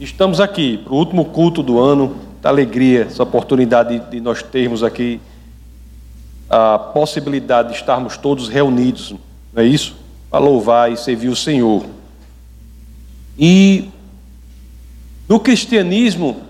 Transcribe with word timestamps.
Estamos 0.00 0.38
aqui 0.38 0.78
para 0.78 0.92
o 0.92 0.96
último 0.96 1.24
culto 1.24 1.60
do 1.60 1.80
ano, 1.80 2.16
da 2.40 2.50
alegria, 2.50 3.02
essa 3.02 3.24
oportunidade 3.24 3.98
de 3.98 4.20
nós 4.20 4.40
termos 4.44 4.84
aqui 4.84 5.20
a 6.48 6.78
possibilidade 6.78 7.70
de 7.70 7.74
estarmos 7.74 8.16
todos 8.16 8.48
reunidos, 8.48 9.10
não 9.52 9.60
é 9.60 9.66
isso? 9.66 9.96
Para 10.30 10.38
louvar 10.38 10.92
e 10.92 10.96
servir 10.96 11.26
o 11.26 11.34
Senhor. 11.34 11.84
E 13.36 13.88
no 15.28 15.40
cristianismo 15.40 16.42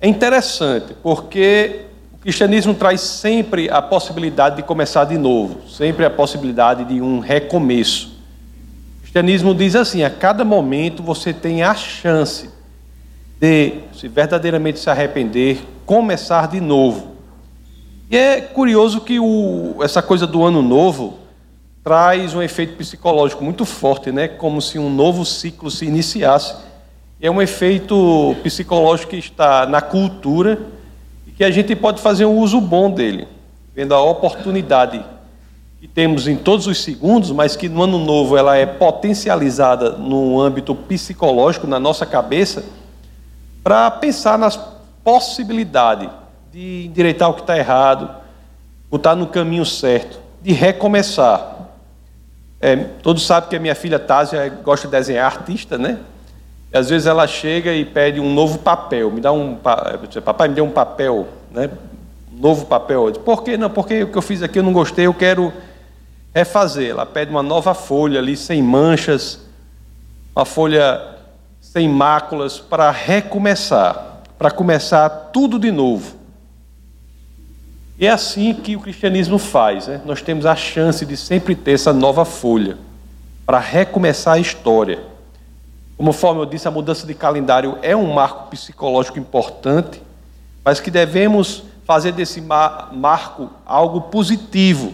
é 0.00 0.08
interessante, 0.08 0.94
porque 1.02 1.84
o 2.14 2.18
cristianismo 2.18 2.72
traz 2.72 3.02
sempre 3.02 3.68
a 3.68 3.82
possibilidade 3.82 4.56
de 4.56 4.62
começar 4.62 5.04
de 5.04 5.18
novo, 5.18 5.68
sempre 5.68 6.02
a 6.06 6.10
possibilidade 6.10 6.86
de 6.86 6.98
um 7.02 7.18
recomeço. 7.18 8.18
O 8.96 9.00
cristianismo 9.02 9.54
diz 9.54 9.76
assim: 9.76 10.02
a 10.02 10.08
cada 10.08 10.46
momento 10.46 11.02
você 11.02 11.34
tem 11.34 11.62
a 11.62 11.74
chance 11.74 12.58
de, 13.40 13.80
se 13.94 14.06
verdadeiramente 14.06 14.78
se 14.78 14.90
arrepender, 14.90 15.60
começar 15.86 16.46
de 16.46 16.60
novo. 16.60 17.16
E 18.10 18.16
é 18.16 18.38
curioso 18.42 19.00
que 19.00 19.18
o, 19.18 19.76
essa 19.82 20.02
coisa 20.02 20.26
do 20.26 20.44
ano 20.44 20.60
novo 20.60 21.14
traz 21.82 22.34
um 22.34 22.42
efeito 22.42 22.76
psicológico 22.76 23.42
muito 23.42 23.64
forte, 23.64 24.12
né? 24.12 24.28
como 24.28 24.60
se 24.60 24.78
um 24.78 24.90
novo 24.90 25.24
ciclo 25.24 25.70
se 25.70 25.86
iniciasse. 25.86 26.54
É 27.18 27.30
um 27.30 27.40
efeito 27.40 28.36
psicológico 28.42 29.10
que 29.10 29.16
está 29.16 29.64
na 29.64 29.80
cultura 29.80 30.58
e 31.26 31.30
que 31.30 31.42
a 31.42 31.50
gente 31.50 31.74
pode 31.74 32.02
fazer 32.02 32.26
um 32.26 32.36
uso 32.36 32.60
bom 32.60 32.90
dele, 32.90 33.26
vendo 33.74 33.94
a 33.94 34.02
oportunidade 34.02 35.02
que 35.80 35.88
temos 35.88 36.28
em 36.28 36.36
todos 36.36 36.66
os 36.66 36.82
segundos, 36.82 37.30
mas 37.30 37.56
que 37.56 37.66
no 37.66 37.82
ano 37.82 37.98
novo 37.98 38.36
ela 38.36 38.54
é 38.54 38.66
potencializada 38.66 39.92
no 39.92 40.38
âmbito 40.38 40.74
psicológico, 40.74 41.66
na 41.66 41.80
nossa 41.80 42.04
cabeça 42.04 42.62
para 43.62 43.90
pensar 43.90 44.38
nas 44.38 44.58
possibilidades 45.04 46.08
de 46.52 46.86
endireitar 46.86 47.30
o 47.30 47.34
que 47.34 47.40
está 47.40 47.56
errado, 47.56 48.10
botar 48.90 49.14
no 49.14 49.26
caminho 49.26 49.64
certo, 49.64 50.18
de 50.42 50.52
recomeçar. 50.52 51.58
É, 52.60 52.76
todos 52.76 53.24
sabem 53.24 53.48
que 53.48 53.56
a 53.56 53.60
minha 53.60 53.74
filha 53.74 53.98
Tásia 53.98 54.48
gosta 54.62 54.86
de 54.86 54.92
desenhar 54.92 55.24
artista, 55.24 55.78
né? 55.78 55.98
E 56.72 56.76
às 56.76 56.88
vezes 56.90 57.06
ela 57.06 57.26
chega 57.26 57.72
e 57.72 57.84
pede 57.84 58.20
um 58.20 58.32
novo 58.32 58.58
papel, 58.58 59.10
me 59.10 59.20
dá 59.20 59.32
um, 59.32 59.56
papai 59.56 60.48
me 60.48 60.54
deu 60.54 60.64
um 60.64 60.70
papel, 60.70 61.26
né? 61.50 61.70
Um 62.32 62.40
novo 62.40 62.66
papel. 62.66 63.06
Eu 63.06 63.10
digo, 63.12 63.24
Por 63.24 63.42
que 63.42 63.56
não? 63.56 63.70
Porque 63.70 64.02
o 64.02 64.08
que 64.08 64.18
eu 64.18 64.22
fiz 64.22 64.42
aqui 64.42 64.58
eu 64.58 64.62
não 64.62 64.72
gostei, 64.72 65.06
eu 65.06 65.14
quero 65.14 65.52
refazer. 66.34 66.90
Ela 66.90 67.06
pede 67.06 67.30
uma 67.30 67.42
nova 67.42 67.74
folha 67.74 68.18
ali, 68.18 68.36
sem 68.36 68.62
manchas, 68.62 69.40
uma 70.34 70.44
folha 70.44 71.09
sem 71.72 71.88
máculas, 71.88 72.58
para 72.58 72.90
recomeçar, 72.90 74.22
para 74.36 74.50
começar 74.50 75.08
tudo 75.32 75.56
de 75.56 75.70
novo. 75.70 76.16
E 77.96 78.08
é 78.08 78.10
assim 78.10 78.52
que 78.52 78.74
o 78.74 78.80
cristianismo 78.80 79.38
faz, 79.38 79.86
né? 79.86 80.00
nós 80.04 80.20
temos 80.20 80.46
a 80.46 80.56
chance 80.56 81.06
de 81.06 81.16
sempre 81.16 81.54
ter 81.54 81.74
essa 81.74 81.92
nova 81.92 82.24
folha, 82.24 82.76
para 83.46 83.60
recomeçar 83.60 84.34
a 84.34 84.38
história. 84.40 84.98
Conforme 85.96 86.40
eu 86.40 86.46
disse, 86.46 86.66
a 86.66 86.72
mudança 86.72 87.06
de 87.06 87.14
calendário 87.14 87.78
é 87.82 87.94
um 87.94 88.12
marco 88.12 88.50
psicológico 88.50 89.20
importante, 89.20 90.02
mas 90.64 90.80
que 90.80 90.90
devemos 90.90 91.62
fazer 91.84 92.10
desse 92.10 92.40
marco 92.40 93.48
algo 93.64 94.00
positivo. 94.00 94.92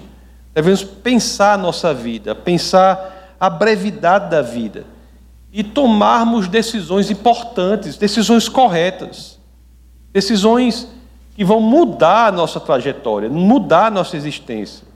Devemos 0.55 0.85
pensar 0.85 1.55
a 1.55 1.59
nossa 1.59 1.95
vida, 1.95 2.35
pensar 2.35 3.35
a 3.41 3.49
brevidade 3.49 4.29
da 4.29 4.43
vida 4.43 4.95
e 5.57 5.65
tomarmos 5.65 6.49
decisões 6.49 7.11
importantes, 7.11 7.97
decisões 7.97 8.47
corretas, 8.47 9.39
decisões 10.13 10.87
que 11.35 11.43
vão 11.47 11.61
mudar 11.61 12.27
a 12.27 12.33
nossa 12.33 12.61
trajetória, 12.61 13.31
mudar 13.31 13.87
a 13.87 13.91
nossa 13.91 14.19
existência. 14.19 14.87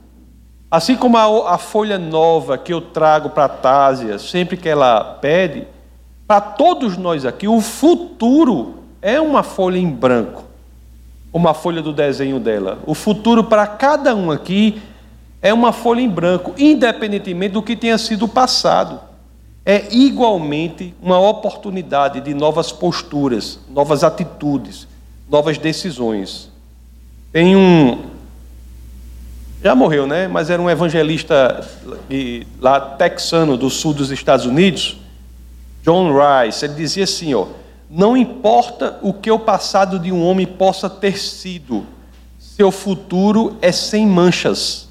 Assim 0.69 0.95
como 0.95 1.17
a, 1.17 1.55
a 1.55 1.57
folha 1.57 1.97
nova 1.97 2.59
que 2.59 2.71
eu 2.71 2.79
trago 2.79 3.31
para 3.31 3.45
a 3.45 3.49
Tásia, 3.49 4.19
sempre 4.19 4.55
que 4.55 4.69
ela 4.69 5.03
pede, 5.19 5.65
para 6.27 6.39
todos 6.39 6.95
nós 6.95 7.25
aqui, 7.25 7.47
o 7.47 7.59
futuro 7.59 8.83
é 9.01 9.19
uma 9.19 9.41
folha 9.41 9.79
em 9.79 9.89
branco, 9.89 10.43
uma 11.33 11.55
folha 11.55 11.81
do 11.81 11.91
desenho 11.91 12.39
dela. 12.39 12.77
O 12.85 12.93
futuro 12.93 13.45
para 13.45 13.65
cada 13.65 14.13
um 14.15 14.29
aqui 14.29 14.79
é 15.41 15.51
uma 15.51 15.71
folha 15.71 16.01
em 16.01 16.09
branco, 16.09 16.53
independentemente 16.55 17.53
do 17.53 17.63
que 17.63 17.75
tenha 17.75 17.97
sido 17.97 18.25
o 18.25 18.29
passado 18.29 19.09
é 19.65 19.93
igualmente 19.93 20.93
uma 21.01 21.19
oportunidade 21.19 22.19
de 22.21 22.33
novas 22.33 22.71
posturas, 22.71 23.59
novas 23.69 24.03
atitudes, 24.03 24.87
novas 25.29 25.57
decisões. 25.57 26.49
Tem 27.31 27.55
um. 27.55 28.09
Já 29.63 29.75
morreu, 29.75 30.07
né? 30.07 30.27
Mas 30.27 30.49
era 30.49 30.61
um 30.61 30.69
evangelista 30.69 31.65
lá 32.59 32.79
texano 32.79 33.55
do 33.55 33.69
sul 33.69 33.93
dos 33.93 34.09
Estados 34.09 34.45
Unidos, 34.45 34.97
John 35.83 36.11
Rice. 36.11 36.65
Ele 36.65 36.73
dizia 36.73 37.03
assim: 37.03 37.33
ó, 37.35 37.45
não 37.87 38.17
importa 38.17 38.97
o 39.01 39.13
que 39.13 39.29
o 39.29 39.37
passado 39.37 39.99
de 39.99 40.11
um 40.11 40.25
homem 40.25 40.47
possa 40.47 40.89
ter 40.89 41.19
sido, 41.19 41.85
seu 42.39 42.71
futuro 42.71 43.57
é 43.61 43.71
sem 43.71 44.07
manchas. 44.07 44.89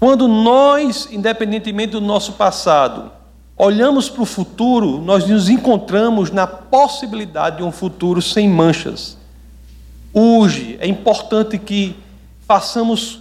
Quando 0.00 0.26
nós, 0.26 1.08
independentemente 1.10 1.92
do 1.92 2.00
nosso 2.00 2.32
passado, 2.32 3.12
olhamos 3.56 4.08
para 4.08 4.22
o 4.22 4.26
futuro, 4.26 5.00
nós 5.00 5.26
nos 5.26 5.48
encontramos 5.48 6.30
na 6.30 6.46
possibilidade 6.46 7.58
de 7.58 7.62
um 7.62 7.72
futuro 7.72 8.20
sem 8.20 8.48
manchas. 8.48 9.16
Hoje 10.12 10.76
é 10.80 10.86
importante 10.86 11.58
que 11.58 11.96
façamos 12.46 13.20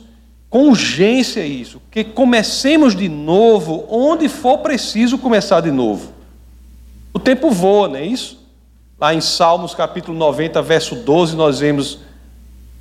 com 0.50 0.69
urgência 0.69 1.46
isso, 1.46 1.81
que 1.90 2.03
comecemos 2.03 2.96
de 2.96 3.09
novo 3.09 3.85
onde 3.90 4.29
for 4.29 4.59
preciso 4.59 5.18
começar 5.18 5.62
de 5.62 5.72
novo. 5.72 6.13
O 7.13 7.19
tempo 7.19 7.50
voa, 7.50 7.88
não 7.88 7.96
é 7.97 8.06
isso? 8.06 8.44
Lá 9.00 9.13
em 9.13 9.22
Salmos 9.22 9.73
capítulo 9.73 10.17
90, 10.17 10.62
verso 10.62 10.96
12, 10.96 11.35
nós 11.35 11.59
vemos 11.59 12.00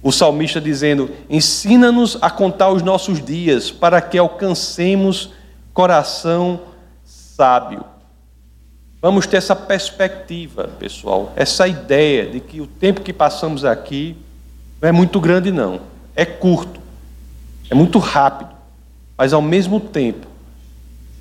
o 0.03 0.13
salmista 0.13 0.61
dizendo: 0.61 1.11
Ensina-nos 1.29 2.17
a 2.21 2.31
contar 2.31 2.71
os 2.71 2.83
nossos 2.83 3.25
dias, 3.25 3.71
para 3.71 4.01
que 4.01 4.19
alcancemos 4.19 5.31
coração 5.73 6.61
sábio. 7.37 7.85
Vamos 9.03 9.27
ter 9.27 9.37
essa 9.37 9.57
perspectiva, 9.57 10.71
pessoal, 10.79 11.33
essa 11.37 11.67
ideia 11.67 12.27
de 12.27 12.41
que 12.41 12.61
o 12.61 12.67
tempo 12.67 13.03
que 13.03 13.13
passamos 13.13 13.65
aqui 13.65 14.17
não 14.81 14.89
é 14.89 14.93
muito 14.93 15.21
grande, 15.21 15.51
não. 15.51 15.81
É 16.15 16.25
curto, 16.25 16.81
é 17.69 17.75
muito 17.75 17.99
rápido, 17.99 18.51
mas 19.19 19.33
ao 19.33 19.43
mesmo 19.43 19.81
tempo, 19.81 20.27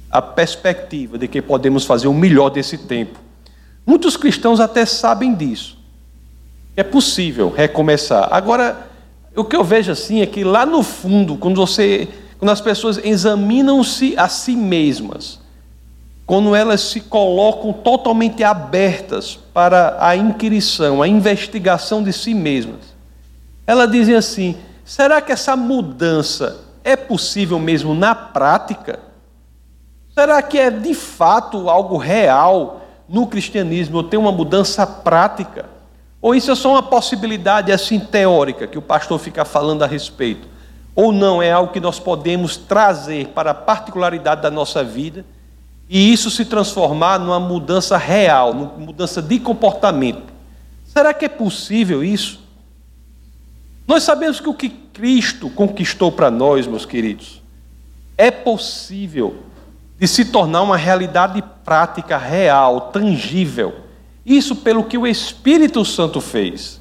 a 0.10 0.22
perspectiva 0.22 1.18
de 1.18 1.28
que 1.28 1.42
podemos 1.42 1.84
fazer 1.84 2.08
o 2.08 2.14
melhor 2.14 2.50
desse 2.50 2.78
tempo. 2.78 3.20
Muitos 3.86 4.16
cristãos 4.16 4.60
até 4.60 4.86
sabem 4.86 5.34
disso. 5.34 5.78
É 6.78 6.84
possível 6.84 7.50
recomeçar. 7.50 8.30
Agora, 8.32 8.88
o 9.36 9.44
que 9.44 9.56
eu 9.56 9.64
vejo 9.64 9.92
assim 9.92 10.22
é 10.22 10.28
que 10.28 10.44
lá 10.44 10.66
no 10.66 10.84
fundo, 10.84 11.36
quando 11.38 11.56
você, 11.56 12.08
quando 12.38 12.52
as 12.52 12.62
pessoas 12.62 13.00
examinam-se 13.04 14.14
a 14.16 14.30
si 14.30 14.56
mesmas, 14.56 15.43
quando 16.26 16.56
elas 16.56 16.82
se 16.82 17.02
colocam 17.02 17.74
totalmente 17.74 18.44
abertas 18.44 19.38
para 19.54 19.98
a 20.00 20.16
inquirição, 20.16 21.02
a 21.02 21.08
investigação 21.08 22.02
de 22.02 22.14
si 22.14 22.34
mesmas. 22.34 22.94
Elas 23.68 23.92
dizem 23.92 24.16
assim: 24.16 24.56
será 24.86 25.22
que 25.22 25.32
essa 25.32 25.56
mudança 25.56 26.62
é 26.84 26.96
possível 26.96 27.60
mesmo 27.60 27.94
na 27.94 28.16
prática? 28.16 29.00
Será 30.14 30.42
que 30.42 30.60
é 30.60 30.70
de 30.70 30.94
fato 30.94 31.70
algo 31.70 31.98
real 31.98 32.82
no 33.10 33.28
cristianismo 33.28 34.00
eu 34.00 34.04
ter 34.04 34.18
uma 34.18 34.32
mudança 34.32 34.86
prática? 34.86 35.66
Ou 36.22 36.34
isso 36.34 36.52
é 36.52 36.56
só 36.56 36.72
uma 36.72 36.84
possibilidade 36.84 37.72
assim 37.72 38.00
teórica 38.00 38.66
que 38.66 38.78
o 38.78 38.82
pastor 38.82 39.20
fica 39.20 39.44
falando 39.44 39.84
a 39.84 39.88
respeito? 39.88 40.48
Ou 40.96 41.12
não 41.12 41.42
é 41.42 41.52
algo 41.52 41.74
que 41.74 41.80
nós 41.80 42.00
podemos 42.00 42.56
trazer 42.56 43.30
para 43.30 43.52
a 43.52 43.56
particularidade 43.56 44.42
da 44.42 44.52
nossa 44.52 44.84
vida? 44.84 45.26
E 45.90 46.12
isso 46.12 46.30
se 46.32 46.46
transformar 46.46 47.20
numa 47.20 47.40
mudança 47.40 47.98
real, 47.98 48.54
numa 48.54 48.78
mudança 48.78 49.22
de 49.22 49.40
comportamento. 49.40 50.34
Será 50.86 51.14
que 51.14 51.26
é 51.26 51.30
possível 51.30 52.04
isso? 52.04 52.40
Nós 53.88 54.04
sabemos 54.04 54.40
que 54.40 54.50
o 54.50 54.54
que 54.54 54.70
Cristo 54.70 55.50
conquistou 55.50 56.12
para 56.12 56.32
nós, 56.32 56.66
meus 56.68 56.86
queridos, 56.86 57.42
é 58.18 58.32
possível 58.32 59.44
de 60.00 60.08
se 60.08 60.26
tornar 60.26 60.62
uma 60.62 60.78
realidade 60.78 61.44
prática, 61.64 62.18
real, 62.18 62.90
tangível. 62.92 63.74
Isso 64.26 64.56
pelo 64.56 64.84
que 64.84 64.98
o 64.98 65.06
Espírito 65.06 65.84
Santo 65.84 66.22
fez. 66.22 66.80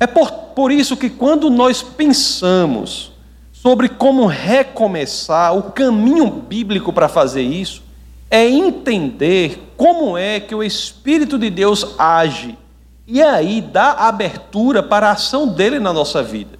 É 0.00 0.06
por, 0.06 0.30
por 0.30 0.72
isso 0.72 0.96
que 0.96 1.10
quando 1.10 1.50
nós 1.50 1.82
pensamos 1.82 3.12
sobre 3.52 3.88
como 3.88 4.26
recomeçar, 4.26 5.56
o 5.56 5.70
caminho 5.70 6.28
bíblico 6.28 6.92
para 6.92 7.08
fazer 7.08 7.42
isso 7.42 7.81
é 8.32 8.48
entender 8.48 9.74
como 9.76 10.16
é 10.16 10.40
que 10.40 10.54
o 10.54 10.62
Espírito 10.62 11.38
de 11.38 11.50
Deus 11.50 11.94
age 11.98 12.56
e 13.06 13.20
aí 13.20 13.60
dá 13.60 13.92
abertura 13.92 14.82
para 14.82 15.08
a 15.08 15.12
ação 15.12 15.46
dele 15.46 15.78
na 15.78 15.92
nossa 15.92 16.22
vida. 16.22 16.58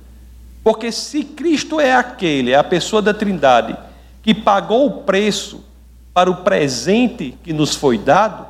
Porque 0.63 0.93
se 0.93 1.25
Cristo 1.25 1.81
é 1.81 1.95
aquele, 1.95 2.51
é 2.51 2.57
a 2.57 2.63
pessoa 2.63 3.01
da 3.01 3.15
Trindade, 3.15 3.75
que 4.23 4.35
pagou 4.35 4.85
o 4.85 5.03
preço 5.03 5.65
para 6.13 6.31
o 6.31 6.37
presente 6.37 7.39
que 7.43 7.55
nos 7.55 7.75
foi 7.75 7.97
dado, 7.97 8.45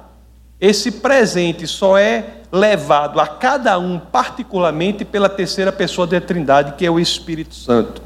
esse 0.60 0.90
presente 0.90 1.64
só 1.64 1.96
é 1.96 2.24
levado 2.50 3.20
a 3.20 3.26
cada 3.28 3.78
um 3.78 4.00
particularmente 4.00 5.04
pela 5.04 5.28
terceira 5.28 5.70
pessoa 5.70 6.08
da 6.08 6.20
Trindade, 6.20 6.72
que 6.72 6.84
é 6.84 6.90
o 6.90 6.98
Espírito 6.98 7.54
Santo. 7.54 8.02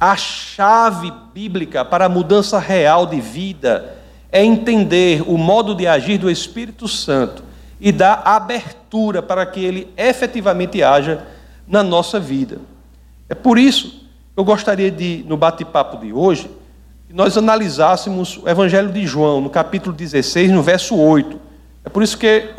A 0.00 0.16
chave 0.16 1.12
bíblica 1.32 1.84
para 1.84 2.06
a 2.06 2.08
mudança 2.08 2.58
real 2.58 3.06
de 3.06 3.20
vida 3.20 3.97
é 4.30 4.44
entender 4.44 5.22
o 5.26 5.38
modo 5.38 5.74
de 5.74 5.86
agir 5.86 6.18
do 6.18 6.30
Espírito 6.30 6.86
Santo 6.86 7.42
e 7.80 7.92
dar 7.92 8.22
abertura 8.24 9.22
para 9.22 9.46
que 9.46 9.64
ele 9.64 9.88
efetivamente 9.96 10.82
haja 10.82 11.26
na 11.66 11.82
nossa 11.82 12.18
vida. 12.18 12.58
É 13.28 13.34
por 13.34 13.58
isso 13.58 13.88
que 14.34 14.40
eu 14.40 14.44
gostaria 14.44 14.90
de, 14.90 15.24
no 15.26 15.36
bate-papo 15.36 15.98
de 15.98 16.12
hoje, 16.12 16.50
que 17.06 17.14
nós 17.14 17.36
analisássemos 17.36 18.38
o 18.38 18.48
Evangelho 18.48 18.92
de 18.92 19.06
João, 19.06 19.40
no 19.40 19.50
capítulo 19.50 19.94
16, 19.94 20.50
no 20.50 20.62
verso 20.62 20.96
8. 20.96 21.40
É 21.84 21.88
por 21.88 22.02
isso 22.02 22.18
que 22.18 22.50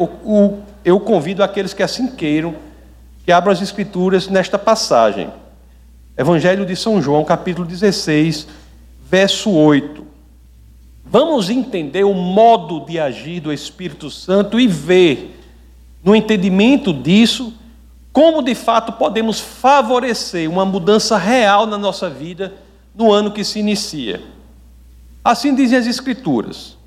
eu 0.84 1.00
convido 1.00 1.44
aqueles 1.44 1.74
que 1.74 1.84
assim 1.84 2.08
queiram 2.08 2.56
que 3.30 3.32
abram 3.32 3.54
as 3.54 3.62
Escrituras 3.62 4.28
nesta 4.28 4.58
passagem. 4.58 5.30
Evangelho 6.18 6.66
de 6.66 6.76
São 6.76 7.00
João, 7.00 7.24
capítulo 7.24 7.68
16, 7.68 8.48
verso 9.08 9.52
8. 9.52 10.09
Vamos 11.12 11.50
entender 11.50 12.04
o 12.04 12.14
modo 12.14 12.82
de 12.82 13.00
agir 13.00 13.40
do 13.40 13.52
Espírito 13.52 14.12
Santo 14.12 14.60
e 14.60 14.68
ver, 14.68 15.40
no 16.04 16.16
entendimento 16.16 16.94
disso, 16.94 17.52
como 18.14 18.44
de 18.44 18.54
fato 18.54 18.92
podemos 18.94 19.40
favorecer 19.40 20.48
uma 20.48 20.64
mudança 20.66 21.18
real 21.18 21.66
na 21.66 21.80
nossa 21.80 22.12
vida 22.12 22.54
no 22.94 23.12
ano 23.12 23.32
que 23.32 23.44
se 23.44 23.58
inicia. 23.58 24.22
Assim 25.24 25.56
dizem 25.56 25.80
as 25.80 25.88
Escrituras. 25.88 26.78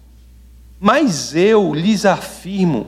Mas 0.79 1.35
eu 1.35 1.75
lhes 1.75 2.05
afirmo 2.05 2.87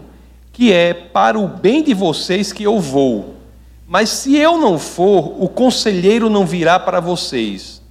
que 0.53 0.73
é 0.73 0.95
para 0.95 1.37
o 1.37 1.49
bem 1.49 1.83
de 1.83 1.95
vocês 1.95 2.53
que 2.53 2.63
eu 2.63 2.79
vou. 2.79 3.35
Mas 3.89 4.09
se 4.09 4.37
eu 4.37 4.57
não 4.57 4.79
for, 4.79 5.35
o 5.43 5.49
conselheiro 5.49 6.31
não 6.31 6.47
virá 6.47 6.79
para 6.79 7.01
vocês. 7.01 7.83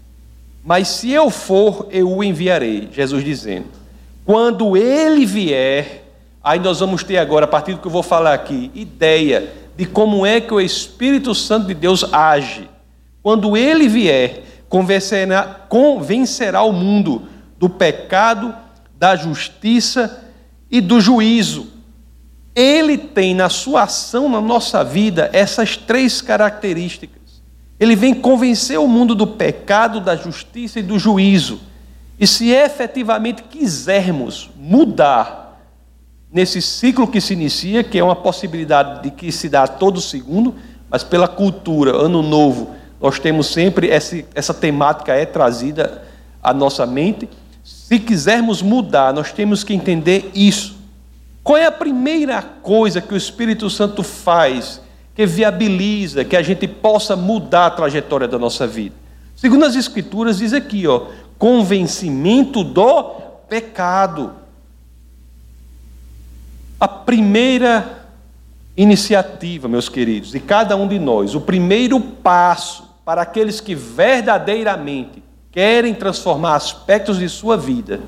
Mas 0.63 0.87
se 0.87 1.11
eu 1.11 1.29
for, 1.29 1.87
eu 1.91 2.09
o 2.09 2.23
enviarei. 2.23 2.89
Jesus 2.91 3.23
dizendo: 3.23 3.65
Quando 4.25 4.77
ele 4.77 5.25
vier, 5.25 6.05
aí 6.43 6.59
nós 6.59 6.79
vamos 6.79 7.03
ter 7.03 7.17
agora, 7.17 7.45
a 7.45 7.47
partir 7.47 7.73
do 7.73 7.79
que 7.79 7.87
eu 7.87 7.91
vou 7.91 8.03
falar 8.03 8.33
aqui, 8.33 8.71
ideia 8.73 9.51
de 9.75 9.85
como 9.85 10.25
é 10.25 10.39
que 10.39 10.53
o 10.53 10.61
Espírito 10.61 11.35
Santo 11.35 11.67
de 11.67 11.73
Deus 11.73 12.05
age. 12.13 12.69
Quando 13.21 13.57
ele 13.57 13.87
vier, 13.87 14.43
convencerá, 14.69 15.43
convencerá 15.67 16.61
o 16.61 16.71
mundo 16.71 17.23
do 17.57 17.69
pecado, 17.69 18.53
da 18.97 19.15
justiça 19.15 20.23
e 20.69 20.79
do 20.79 21.01
juízo. 21.01 21.67
Ele 22.55 22.97
tem 22.97 23.33
na 23.33 23.49
sua 23.49 23.83
ação 23.83 24.29
na 24.29 24.39
nossa 24.39 24.83
vida 24.83 25.29
essas 25.33 25.75
três 25.75 26.21
características. 26.21 27.22
Ele 27.79 27.95
vem 27.95 28.13
convencer 28.13 28.79
o 28.79 28.87
mundo 28.87 29.15
do 29.15 29.27
pecado, 29.27 29.99
da 29.99 30.15
justiça 30.15 30.79
e 30.79 30.83
do 30.83 30.97
juízo. 30.97 31.59
E 32.19 32.27
se 32.27 32.51
efetivamente 32.51 33.43
quisermos 33.43 34.49
mudar 34.55 35.59
nesse 36.31 36.61
ciclo 36.61 37.07
que 37.07 37.21
se 37.21 37.33
inicia, 37.33 37.83
que 37.83 37.99
é 37.99 38.03
uma 38.03 38.15
possibilidade 38.15 39.03
de 39.03 39.11
que 39.11 39.31
se 39.31 39.49
dá 39.49 39.67
todo 39.67 40.01
segundo, 40.01 40.55
mas 40.89 41.03
pela 41.03 41.27
cultura, 41.27 41.95
ano 41.95 42.21
novo, 42.21 42.75
nós 43.01 43.19
temos 43.19 43.47
sempre 43.47 43.89
essa, 43.89 44.23
essa 44.33 44.53
temática 44.53 45.13
é 45.13 45.25
trazida 45.25 46.03
à 46.41 46.53
nossa 46.53 46.85
mente. 46.85 47.27
Se 47.63 47.99
quisermos 47.99 48.61
mudar, 48.61 49.13
nós 49.13 49.31
temos 49.31 49.63
que 49.63 49.73
entender 49.73 50.31
isso. 50.33 50.77
Qual 51.43 51.57
é 51.57 51.65
a 51.65 51.71
primeira 51.71 52.41
coisa 52.41 53.01
que 53.01 53.13
o 53.13 53.17
Espírito 53.17 53.69
Santo 53.69 54.01
faz 54.03 54.81
que 55.15 55.25
viabiliza 55.25 56.25
que 56.25 56.35
a 56.35 56.41
gente 56.41 56.67
possa 56.67 57.15
mudar 57.15 57.67
a 57.67 57.71
trajetória 57.71 58.27
da 58.27 58.39
nossa 58.39 58.65
vida. 58.65 58.95
Segundo 59.35 59.65
as 59.65 59.75
Escrituras, 59.75 60.37
diz 60.39 60.53
aqui, 60.53 60.87
ó, 60.87 61.07
convencimento 61.37 62.63
do 62.63 63.03
pecado. 63.47 64.33
A 66.79 66.87
primeira 66.87 68.05
iniciativa, 68.75 69.67
meus 69.67 69.87
queridos, 69.87 70.31
de 70.31 70.39
cada 70.39 70.75
um 70.75 70.87
de 70.87 70.97
nós, 70.97 71.35
o 71.35 71.41
primeiro 71.41 71.99
passo 71.99 72.89
para 73.05 73.21
aqueles 73.21 73.59
que 73.59 73.75
verdadeiramente 73.75 75.21
querem 75.51 75.93
transformar 75.93 76.55
aspectos 76.55 77.19
de 77.19 77.29
sua 77.29 77.55
vida 77.55 77.99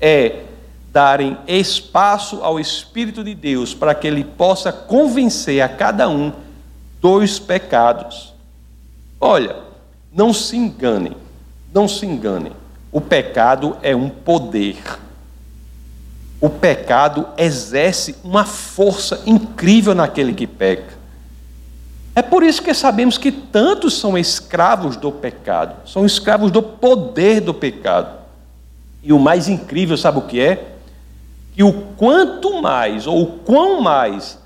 é 0.00 0.44
darem 0.96 1.36
espaço 1.46 2.42
ao 2.42 2.58
Espírito 2.58 3.22
de 3.22 3.34
Deus 3.34 3.74
para 3.74 3.94
que 3.94 4.06
ele 4.06 4.24
possa 4.24 4.72
convencer 4.72 5.60
a 5.60 5.68
cada 5.68 6.08
um 6.08 6.32
dos 7.02 7.38
pecados. 7.38 8.32
Olha, 9.20 9.56
não 10.10 10.32
se 10.32 10.56
enganem, 10.56 11.12
não 11.70 11.86
se 11.86 12.06
enganem. 12.06 12.52
O 12.90 12.98
pecado 12.98 13.76
é 13.82 13.94
um 13.94 14.08
poder. 14.08 14.78
O 16.40 16.48
pecado 16.48 17.28
exerce 17.36 18.16
uma 18.24 18.46
força 18.46 19.20
incrível 19.26 19.94
naquele 19.94 20.32
que 20.32 20.46
peca. 20.46 20.94
É 22.14 22.22
por 22.22 22.42
isso 22.42 22.62
que 22.62 22.72
sabemos 22.72 23.18
que 23.18 23.30
tantos 23.30 24.00
são 24.00 24.16
escravos 24.16 24.96
do 24.96 25.12
pecado, 25.12 25.76
são 25.86 26.06
escravos 26.06 26.50
do 26.50 26.62
poder 26.62 27.42
do 27.42 27.52
pecado. 27.52 28.16
E 29.02 29.12
o 29.12 29.18
mais 29.18 29.46
incrível, 29.46 29.98
sabe 29.98 30.20
o 30.20 30.22
que 30.22 30.40
é? 30.40 30.75
Que 31.56 31.64
o 31.64 31.72
quanto 31.72 32.60
mais 32.60 33.06
ou 33.06 33.22
o 33.22 33.26
quão 33.38 33.80
mais 33.80 34.38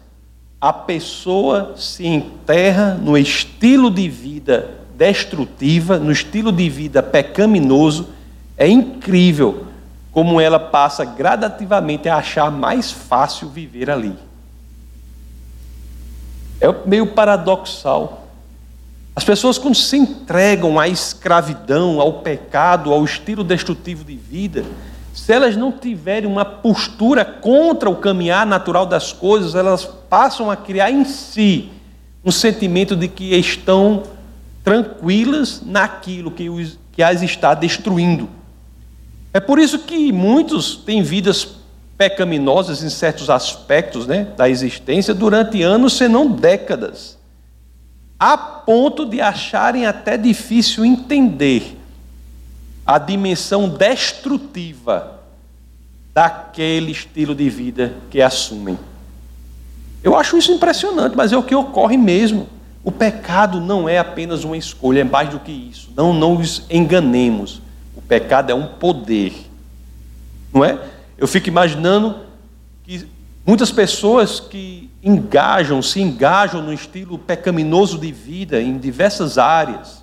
a 0.60 0.72
pessoa 0.72 1.74
se 1.76 2.06
enterra 2.06 2.94
no 2.94 3.18
estilo 3.18 3.90
de 3.90 4.08
vida 4.08 4.78
destrutiva, 4.94 5.98
no 5.98 6.12
estilo 6.12 6.52
de 6.52 6.68
vida 6.68 7.02
pecaminoso, 7.02 8.10
é 8.56 8.68
incrível 8.68 9.66
como 10.12 10.40
ela 10.40 10.60
passa 10.60 11.04
gradativamente 11.04 12.08
a 12.08 12.16
achar 12.16 12.48
mais 12.48 12.92
fácil 12.92 13.48
viver 13.48 13.90
ali. 13.90 14.14
É 16.60 16.72
meio 16.86 17.08
paradoxal. 17.08 18.28
As 19.16 19.24
pessoas, 19.24 19.58
quando 19.58 19.74
se 19.74 19.96
entregam 19.96 20.78
à 20.78 20.86
escravidão, 20.86 22.00
ao 22.00 22.20
pecado, 22.20 22.92
ao 22.92 23.04
estilo 23.04 23.42
destrutivo 23.42 24.04
de 24.04 24.14
vida, 24.14 24.64
se 25.12 25.32
elas 25.32 25.56
não 25.56 25.72
tiverem 25.72 26.30
uma 26.30 26.44
postura 26.44 27.24
contra 27.24 27.90
o 27.90 27.96
caminhar 27.96 28.46
natural 28.46 28.86
das 28.86 29.12
coisas, 29.12 29.54
elas 29.54 29.84
passam 29.84 30.50
a 30.50 30.56
criar 30.56 30.90
em 30.90 31.04
si 31.04 31.70
um 32.24 32.30
sentimento 32.30 32.94
de 32.94 33.08
que 33.08 33.34
estão 33.34 34.04
tranquilas 34.62 35.62
naquilo 35.64 36.30
que, 36.30 36.48
os, 36.48 36.78
que 36.92 37.02
as 37.02 37.22
está 37.22 37.54
destruindo. 37.54 38.28
É 39.32 39.40
por 39.40 39.58
isso 39.58 39.80
que 39.80 40.12
muitos 40.12 40.76
têm 40.76 41.02
vidas 41.02 41.56
pecaminosas 41.96 42.82
em 42.82 42.90
certos 42.90 43.28
aspectos 43.28 44.06
né, 44.06 44.28
da 44.36 44.48
existência 44.48 45.12
durante 45.12 45.62
anos, 45.62 45.94
se 45.94 46.08
não 46.08 46.30
décadas, 46.30 47.18
a 48.18 48.36
ponto 48.36 49.06
de 49.06 49.20
acharem 49.20 49.86
até 49.86 50.16
difícil 50.16 50.84
entender 50.84 51.79
a 52.84 52.98
dimensão 52.98 53.68
destrutiva 53.68 55.20
daquele 56.12 56.92
estilo 56.92 57.34
de 57.34 57.48
vida 57.48 57.94
que 58.10 58.20
assumem. 58.20 58.78
Eu 60.02 60.16
acho 60.16 60.36
isso 60.36 60.50
impressionante, 60.52 61.16
mas 61.16 61.32
é 61.32 61.36
o 61.36 61.42
que 61.42 61.54
ocorre 61.54 61.96
mesmo. 61.96 62.48
O 62.82 62.90
pecado 62.90 63.60
não 63.60 63.88
é 63.88 63.98
apenas 63.98 64.44
uma 64.44 64.56
escolha, 64.56 65.00
é 65.00 65.04
mais 65.04 65.28
do 65.28 65.38
que 65.38 65.52
isso. 65.52 65.90
Não, 65.94 66.12
nos 66.12 66.64
enganemos. 66.70 67.60
O 67.94 68.00
pecado 68.00 68.50
é 68.50 68.54
um 68.54 68.66
poder. 68.66 69.34
Não 70.52 70.64
é? 70.64 70.78
Eu 71.18 71.28
fico 71.28 71.48
imaginando 71.48 72.20
que 72.82 73.06
muitas 73.46 73.70
pessoas 73.70 74.40
que 74.40 74.90
engajam, 75.02 75.82
se 75.82 76.00
engajam 76.00 76.62
no 76.62 76.72
estilo 76.72 77.18
pecaminoso 77.18 77.98
de 77.98 78.10
vida 78.10 78.60
em 78.60 78.78
diversas 78.78 79.36
áreas, 79.36 79.99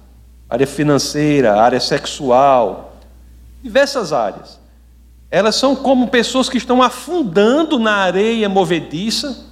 área 0.50 0.68
financeira, 0.68 1.62
área 1.62 1.80
sexual, 1.80 2.98
diversas 3.62 4.14
áreas. 4.14 4.60
Elas 5.30 5.56
são 5.56 5.76
como 5.76 6.08
pessoas 6.08 6.48
que 6.48 6.58
estão 6.58 6.82
afundando 6.82 7.78
na 7.78 7.96
areia 7.96 8.48
movediça 8.48 9.46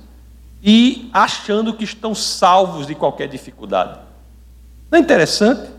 e 0.63 1.09
achando 1.11 1.73
que 1.73 1.83
estão 1.83 2.15
salvos 2.15 2.87
de 2.87 2.95
qualquer 2.95 3.27
dificuldade. 3.27 3.99
Não 4.89 4.97
é 4.97 5.01
interessante? 5.01 5.69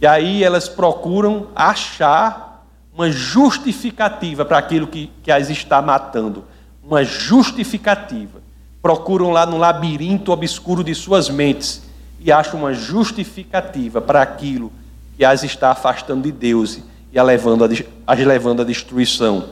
E 0.00 0.06
aí 0.06 0.42
elas 0.42 0.68
procuram 0.68 1.48
achar 1.54 2.66
uma 2.92 3.10
justificativa 3.10 4.44
para 4.44 4.58
aquilo 4.58 4.86
que, 4.86 5.10
que 5.22 5.30
as 5.30 5.48
está 5.48 5.80
matando. 5.80 6.44
Uma 6.82 7.04
justificativa. 7.04 8.40
Procuram 8.82 9.30
lá 9.30 9.46
no 9.46 9.58
labirinto 9.58 10.32
obscuro 10.32 10.82
de 10.82 10.94
suas 10.94 11.28
mentes 11.28 11.82
e 12.20 12.30
acham 12.30 12.60
uma 12.60 12.74
justificativa 12.74 14.00
para 14.00 14.22
aquilo 14.22 14.70
que 15.16 15.24
as 15.24 15.42
está 15.42 15.70
afastando 15.70 16.22
de 16.22 16.32
Deus 16.32 16.80
e 17.12 17.18
as 17.18 17.26
levando, 17.26 17.64
as 18.06 18.18
levando 18.18 18.62
à 18.62 18.64
destruição. 18.64 19.50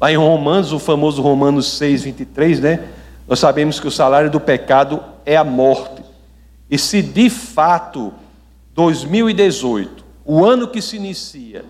Lá 0.00 0.10
em 0.10 0.16
Romanos, 0.16 0.72
o 0.72 0.78
famoso 0.78 1.20
Romanos 1.20 1.76
6, 1.76 2.02
23, 2.04 2.60
né? 2.60 2.88
Nós 3.26 3.38
sabemos 3.38 3.78
que 3.78 3.86
o 3.86 3.90
salário 3.90 4.30
do 4.30 4.40
pecado 4.40 5.02
é 5.26 5.36
a 5.36 5.44
morte. 5.44 6.02
E 6.70 6.78
se 6.78 7.02
de 7.02 7.28
fato 7.28 8.12
2018, 8.74 10.04
o 10.24 10.44
ano 10.44 10.68
que 10.68 10.80
se 10.80 10.96
inicia, 10.96 11.64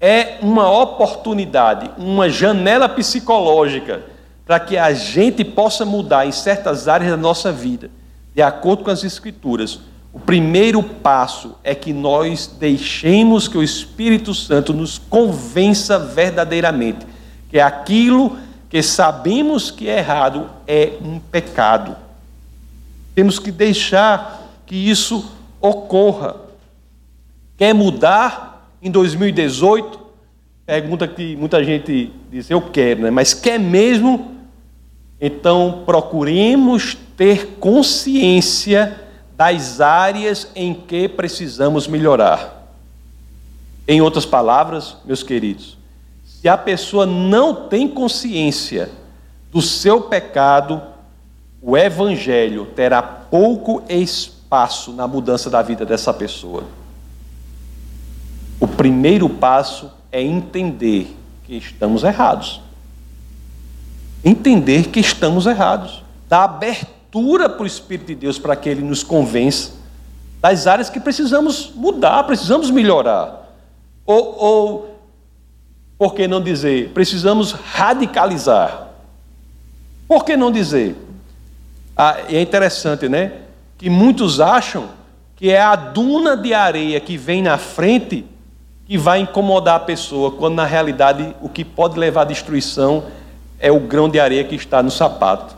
é 0.00 0.38
uma 0.40 0.70
oportunidade, 0.70 1.90
uma 1.98 2.28
janela 2.28 2.88
psicológica 2.88 4.02
para 4.46 4.58
que 4.58 4.78
a 4.78 4.92
gente 4.92 5.44
possa 5.44 5.84
mudar 5.84 6.26
em 6.26 6.32
certas 6.32 6.88
áreas 6.88 7.10
da 7.10 7.16
nossa 7.16 7.52
vida, 7.52 7.90
de 8.38 8.42
acordo 8.42 8.84
com 8.84 8.90
as 8.92 9.02
Escrituras, 9.02 9.80
o 10.12 10.20
primeiro 10.20 10.80
passo 10.80 11.56
é 11.64 11.74
que 11.74 11.92
nós 11.92 12.46
deixemos 12.46 13.48
que 13.48 13.58
o 13.58 13.64
Espírito 13.64 14.32
Santo 14.32 14.72
nos 14.72 14.96
convença 14.96 15.98
verdadeiramente 15.98 17.04
que 17.50 17.58
aquilo 17.58 18.38
que 18.70 18.80
sabemos 18.80 19.72
que 19.72 19.88
é 19.88 19.98
errado 19.98 20.48
é 20.68 20.92
um 21.02 21.18
pecado. 21.18 21.96
Temos 23.12 23.40
que 23.40 23.50
deixar 23.50 24.48
que 24.64 24.76
isso 24.76 25.32
ocorra. 25.60 26.36
Quer 27.56 27.74
mudar 27.74 28.70
em 28.80 28.88
2018? 28.88 29.98
Pergunta 30.64 31.08
que 31.08 31.34
muita 31.34 31.64
gente 31.64 32.12
diz, 32.30 32.48
eu 32.48 32.62
quero, 32.62 33.02
né? 33.02 33.10
mas 33.10 33.34
quer 33.34 33.58
mesmo? 33.58 34.37
Então 35.20 35.82
procuremos 35.84 36.96
ter 37.16 37.56
consciência 37.58 39.00
das 39.36 39.80
áreas 39.80 40.48
em 40.54 40.74
que 40.74 41.08
precisamos 41.08 41.86
melhorar. 41.86 42.58
Em 43.86 44.00
outras 44.00 44.26
palavras, 44.26 44.96
meus 45.04 45.22
queridos, 45.22 45.78
se 46.24 46.48
a 46.48 46.56
pessoa 46.56 47.06
não 47.06 47.68
tem 47.68 47.88
consciência 47.88 48.90
do 49.50 49.62
seu 49.62 50.02
pecado, 50.02 50.82
o 51.60 51.76
evangelho 51.76 52.66
terá 52.66 53.02
pouco 53.02 53.82
espaço 53.88 54.92
na 54.92 55.08
mudança 55.08 55.50
da 55.50 55.62
vida 55.62 55.84
dessa 55.84 56.12
pessoa. 56.14 56.64
O 58.60 58.68
primeiro 58.68 59.28
passo 59.28 59.90
é 60.12 60.22
entender 60.22 61.16
que 61.44 61.56
estamos 61.56 62.04
errados. 62.04 62.60
Entender 64.24 64.88
que 64.88 65.00
estamos 65.00 65.46
errados. 65.46 66.02
Da 66.28 66.44
abertura 66.44 67.48
para 67.48 67.62
o 67.62 67.66
Espírito 67.66 68.08
de 68.08 68.14
Deus 68.14 68.38
para 68.38 68.54
que 68.54 68.68
ele 68.68 68.82
nos 68.82 69.02
convença 69.02 69.72
das 70.40 70.66
áreas 70.66 70.88
que 70.88 71.00
precisamos 71.00 71.72
mudar, 71.74 72.24
precisamos 72.24 72.70
melhorar. 72.70 73.54
Ou, 74.06 74.36
ou 74.38 74.98
por 75.98 76.14
que 76.14 76.28
não 76.28 76.40
dizer, 76.40 76.90
precisamos 76.90 77.52
radicalizar? 77.52 78.88
Por 80.06 80.24
que 80.24 80.36
não 80.36 80.50
dizer? 80.50 80.96
Ah, 81.96 82.18
é 82.28 82.40
interessante, 82.40 83.08
né? 83.08 83.32
Que 83.76 83.90
muitos 83.90 84.40
acham 84.40 84.90
que 85.34 85.50
é 85.50 85.60
a 85.60 85.74
duna 85.74 86.36
de 86.36 86.54
areia 86.54 87.00
que 87.00 87.16
vem 87.16 87.42
na 87.42 87.58
frente 87.58 88.24
que 88.86 88.96
vai 88.96 89.20
incomodar 89.20 89.76
a 89.76 89.80
pessoa, 89.80 90.30
quando 90.30 90.54
na 90.54 90.64
realidade 90.64 91.34
o 91.42 91.48
que 91.48 91.64
pode 91.64 91.98
levar 91.98 92.22
à 92.22 92.24
destruição 92.24 93.04
é 93.58 93.70
o 93.70 93.80
grão 93.80 94.08
de 94.08 94.20
areia 94.20 94.44
que 94.44 94.54
está 94.54 94.82
no 94.82 94.90
sapato. 94.90 95.56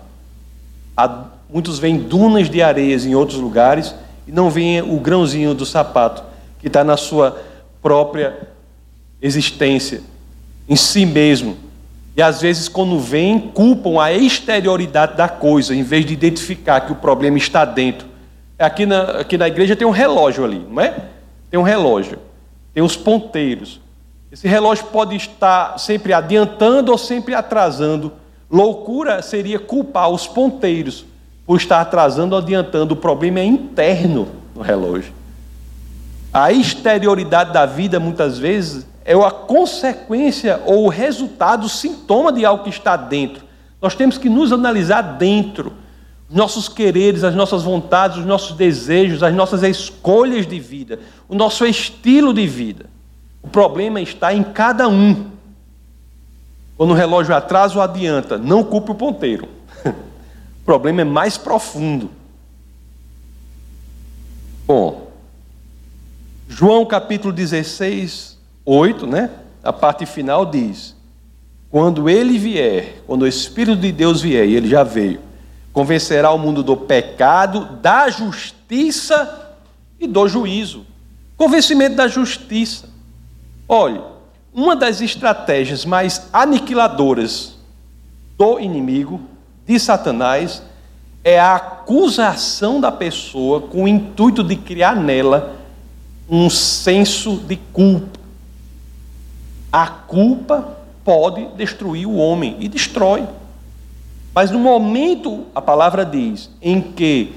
A, 0.96 1.24
Muitos 1.52 1.80
veem 1.80 1.98
dunas 1.98 2.48
de 2.48 2.62
areias 2.62 3.04
em 3.04 3.14
outros 3.14 3.40
lugares 3.40 3.94
e 4.26 4.30
não 4.30 4.48
veem 4.48 4.82
o 4.82 5.00
grãozinho 5.00 5.52
do 5.52 5.66
sapato 5.66 6.22
que 6.60 6.68
está 6.68 6.84
na 6.84 6.96
sua 6.96 7.42
própria 7.82 8.48
existência, 9.20 10.00
em 10.68 10.76
si 10.76 11.04
mesmo. 11.04 11.56
E 12.16 12.22
às 12.22 12.40
vezes, 12.40 12.68
quando 12.68 13.00
vêm, 13.00 13.40
culpam 13.40 14.00
a 14.00 14.12
exterioridade 14.12 15.16
da 15.16 15.28
coisa, 15.28 15.74
em 15.74 15.82
vez 15.82 16.04
de 16.06 16.12
identificar 16.12 16.82
que 16.82 16.92
o 16.92 16.96
problema 16.96 17.36
está 17.36 17.64
dentro. 17.64 18.06
Aqui 18.58 18.86
na, 18.86 19.02
aqui 19.20 19.36
na 19.36 19.48
igreja 19.48 19.74
tem 19.74 19.86
um 19.86 19.92
relógio 19.92 20.44
ali, 20.44 20.64
não 20.70 20.82
é? 20.82 20.94
Tem 21.50 21.58
um 21.58 21.64
relógio, 21.64 22.18
tem 22.72 22.82
os 22.82 22.96
ponteiros. 22.96 23.80
Esse 24.32 24.46
relógio 24.46 24.86
pode 24.86 25.16
estar 25.16 25.76
sempre 25.78 26.12
adiantando 26.12 26.92
ou 26.92 26.98
sempre 26.98 27.34
atrasando. 27.34 28.12
Loucura 28.48 29.22
seria 29.22 29.58
culpar 29.58 30.08
os 30.08 30.26
ponteiros 30.28 31.04
por 31.44 31.56
estar 31.56 31.80
atrasando 31.80 32.36
ou 32.36 32.40
adiantando. 32.40 32.94
O 32.94 32.96
problema 32.96 33.40
é 33.40 33.44
interno 33.44 34.28
no 34.54 34.62
relógio. 34.62 35.12
A 36.32 36.52
exterioridade 36.52 37.52
da 37.52 37.66
vida, 37.66 37.98
muitas 37.98 38.38
vezes, 38.38 38.86
é 39.04 39.14
a 39.14 39.30
consequência 39.32 40.62
ou 40.64 40.84
o 40.84 40.88
resultado, 40.88 41.66
o 41.66 41.68
sintoma 41.68 42.32
de 42.32 42.44
algo 42.44 42.62
que 42.62 42.70
está 42.70 42.96
dentro. 42.96 43.44
Nós 43.82 43.96
temos 43.96 44.16
que 44.16 44.28
nos 44.28 44.52
analisar 44.52 45.02
dentro. 45.02 45.72
Nossos 46.30 46.68
quereres, 46.68 47.24
as 47.24 47.34
nossas 47.34 47.64
vontades, 47.64 48.18
os 48.18 48.24
nossos 48.24 48.56
desejos, 48.56 49.24
as 49.24 49.34
nossas 49.34 49.64
escolhas 49.64 50.46
de 50.46 50.60
vida, 50.60 51.00
o 51.28 51.34
nosso 51.34 51.66
estilo 51.66 52.32
de 52.32 52.46
vida. 52.46 52.86
O 53.42 53.48
problema 53.48 54.00
está 54.00 54.32
em 54.34 54.42
cada 54.42 54.88
um. 54.88 55.30
Quando 56.76 56.90
o 56.90 56.94
relógio 56.94 57.34
atrasa 57.34 57.76
ou 57.76 57.82
adianta, 57.82 58.38
não 58.38 58.64
culpe 58.64 58.90
o 58.90 58.94
ponteiro. 58.94 59.48
O 60.60 60.64
problema 60.70 61.00
é 61.00 61.04
mais 61.04 61.36
profundo. 61.36 62.10
Bom, 64.66 65.10
João 66.48 66.86
capítulo 66.86 67.32
16, 67.32 68.38
8, 68.64 69.06
né? 69.06 69.30
A 69.64 69.72
parte 69.72 70.06
final 70.06 70.46
diz: 70.46 70.94
Quando 71.70 72.08
ele 72.08 72.38
vier, 72.38 73.02
quando 73.06 73.22
o 73.22 73.26
Espírito 73.26 73.80
de 73.80 73.90
Deus 73.90 74.20
vier, 74.20 74.46
e 74.46 74.54
ele 74.54 74.68
já 74.68 74.84
veio, 74.84 75.20
convencerá 75.72 76.30
o 76.30 76.38
mundo 76.38 76.62
do 76.62 76.76
pecado, 76.76 77.76
da 77.80 78.10
justiça 78.10 79.56
e 79.98 80.06
do 80.06 80.28
juízo. 80.28 80.86
Convencimento 81.36 81.96
da 81.96 82.06
justiça. 82.06 82.88
Olhe, 83.72 84.00
uma 84.52 84.74
das 84.74 85.00
estratégias 85.00 85.84
mais 85.84 86.28
aniquiladoras 86.32 87.54
do 88.36 88.58
inimigo 88.58 89.20
de 89.64 89.78
Satanás 89.78 90.60
é 91.22 91.38
a 91.38 91.54
acusação 91.54 92.80
da 92.80 92.90
pessoa 92.90 93.60
com 93.60 93.84
o 93.84 93.88
intuito 93.88 94.42
de 94.42 94.56
criar 94.56 94.96
nela 94.96 95.54
um 96.28 96.50
senso 96.50 97.36
de 97.36 97.54
culpa. 97.72 98.18
A 99.70 99.86
culpa 99.86 100.76
pode 101.04 101.46
destruir 101.54 102.06
o 102.06 102.16
homem 102.16 102.56
e 102.58 102.68
destrói. 102.68 103.24
Mas 104.34 104.50
no 104.50 104.58
momento, 104.58 105.46
a 105.54 105.62
palavra 105.62 106.04
diz, 106.04 106.50
em 106.60 106.80
que 106.80 107.32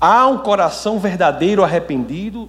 há 0.00 0.28
um 0.28 0.38
coração 0.38 1.00
verdadeiro 1.00 1.64
arrependido, 1.64 2.48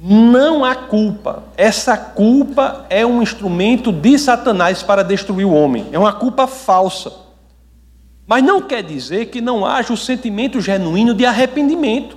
não 0.00 0.64
há 0.64 0.74
culpa. 0.74 1.44
Essa 1.56 1.96
culpa 1.96 2.86
é 2.88 3.04
um 3.04 3.20
instrumento 3.20 3.90
de 3.90 4.16
Satanás 4.18 4.82
para 4.82 5.02
destruir 5.02 5.44
o 5.44 5.52
homem. 5.52 5.86
É 5.90 5.98
uma 5.98 6.12
culpa 6.12 6.46
falsa. 6.46 7.12
Mas 8.26 8.44
não 8.44 8.62
quer 8.62 8.82
dizer 8.82 9.26
que 9.26 9.40
não 9.40 9.66
haja 9.66 9.92
o 9.92 9.96
sentimento 9.96 10.60
genuíno 10.60 11.14
de 11.14 11.26
arrependimento. 11.26 12.16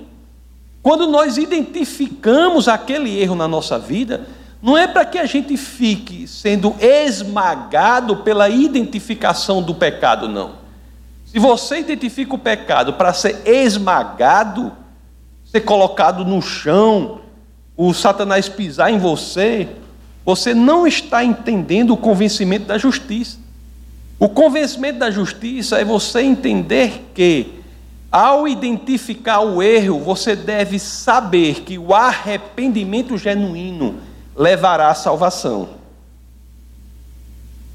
Quando 0.82 1.06
nós 1.06 1.38
identificamos 1.38 2.68
aquele 2.68 3.20
erro 3.20 3.34
na 3.34 3.48
nossa 3.48 3.78
vida, 3.78 4.26
não 4.60 4.78
é 4.78 4.86
para 4.86 5.04
que 5.04 5.18
a 5.18 5.26
gente 5.26 5.56
fique 5.56 6.28
sendo 6.28 6.74
esmagado 6.78 8.18
pela 8.18 8.48
identificação 8.48 9.62
do 9.62 9.74
pecado, 9.74 10.28
não. 10.28 10.62
Se 11.26 11.38
você 11.38 11.78
identifica 11.78 12.34
o 12.34 12.38
pecado 12.38 12.92
para 12.92 13.12
ser 13.12 13.42
esmagado, 13.44 14.70
ser 15.44 15.62
colocado 15.62 16.24
no 16.24 16.42
chão, 16.42 17.22
o 17.76 17.92
Satanás 17.94 18.48
pisar 18.48 18.92
em 18.92 18.98
você, 18.98 19.68
você 20.24 20.54
não 20.54 20.86
está 20.86 21.24
entendendo 21.24 21.92
o 21.92 21.96
convencimento 21.96 22.66
da 22.66 22.78
justiça. 22.78 23.38
O 24.18 24.28
convencimento 24.28 25.00
da 25.00 25.10
justiça 25.10 25.80
é 25.80 25.84
você 25.84 26.20
entender 26.20 27.10
que, 27.12 27.60
ao 28.10 28.46
identificar 28.46 29.40
o 29.40 29.62
erro, 29.62 29.98
você 29.98 30.36
deve 30.36 30.78
saber 30.78 31.62
que 31.62 31.76
o 31.76 31.92
arrependimento 31.92 33.18
genuíno 33.18 33.96
levará 34.36 34.90
à 34.90 34.94
salvação. 34.94 35.70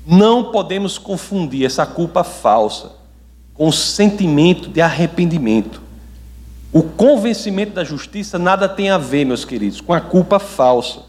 Não 0.05 0.51
podemos 0.51 0.97
confundir 0.97 1.65
essa 1.65 1.85
culpa 1.85 2.23
falsa 2.23 2.93
com 3.53 3.67
o 3.67 3.73
sentimento 3.73 4.69
de 4.69 4.79
arrependimento. 4.79 5.81
O 6.77 6.83
convencimento 6.83 7.73
da 7.73 7.83
justiça 7.83 8.37
nada 8.37 8.69
tem 8.69 8.91
a 8.91 8.99
ver, 8.99 9.25
meus 9.25 9.43
queridos, 9.43 9.81
com 9.81 9.95
a 9.95 9.99
culpa 9.99 10.37
falsa. 10.37 10.99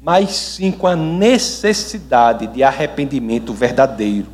mas 0.00 0.30
sim 0.30 0.72
com 0.72 0.86
a 0.86 0.96
necessidade 0.96 2.46
de 2.46 2.62
arrependimento 2.62 3.52
verdadeiro. 3.52 4.28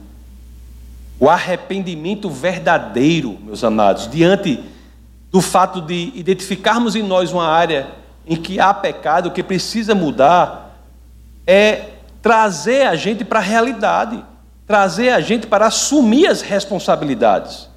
O 1.18 1.28
arrependimento 1.28 2.30
verdadeiro, 2.30 3.37
meus 3.42 3.64
amados, 3.64 4.08
diante 4.08 4.64
do 5.32 5.40
fato 5.40 5.80
de 5.80 6.12
identificarmos 6.14 6.94
em 6.94 7.02
nós 7.02 7.32
uma 7.32 7.49
área 7.49 7.88
em 8.25 8.37
que 8.37 8.61
há 8.61 8.73
pecado, 8.73 9.32
que 9.32 9.42
precisa 9.42 9.97
mudar, 9.97 10.78
é 11.44 11.87
trazer 12.23 12.87
a 12.87 12.94
gente 12.94 13.25
para 13.25 13.40
a 13.40 13.42
realidade, 13.42 14.25
trazer 14.64 15.11
a 15.11 15.20
gente 15.20 15.44
para 15.44 15.66
assumir 15.66 16.28
as 16.28 16.40
responsabilidades. 16.40 17.68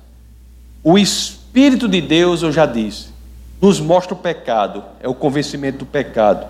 O 0.84 1.00
Espírito 1.00 1.41
de 1.54 2.02
Deus, 2.02 2.42
eu 2.42 2.52
já 2.52 2.66
disse, 2.66 3.10
nos 3.62 3.80
mostra 3.80 4.14
o 4.14 4.18
pecado, 4.18 4.84
é 5.00 5.08
o 5.08 5.14
convencimento 5.14 5.80
do 5.80 5.86
pecado, 5.86 6.48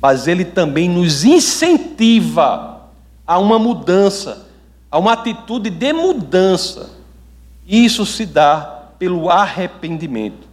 mas 0.00 0.26
ele 0.26 0.44
também 0.44 0.88
nos 0.88 1.24
incentiva 1.24 2.80
a 3.26 3.38
uma 3.38 3.58
mudança, 3.58 4.46
a 4.90 4.98
uma 4.98 5.12
atitude 5.12 5.70
de 5.70 5.92
mudança. 5.92 6.90
Isso 7.66 8.04
se 8.06 8.26
dá 8.26 8.80
pelo 8.98 9.30
arrependimento. 9.30 10.48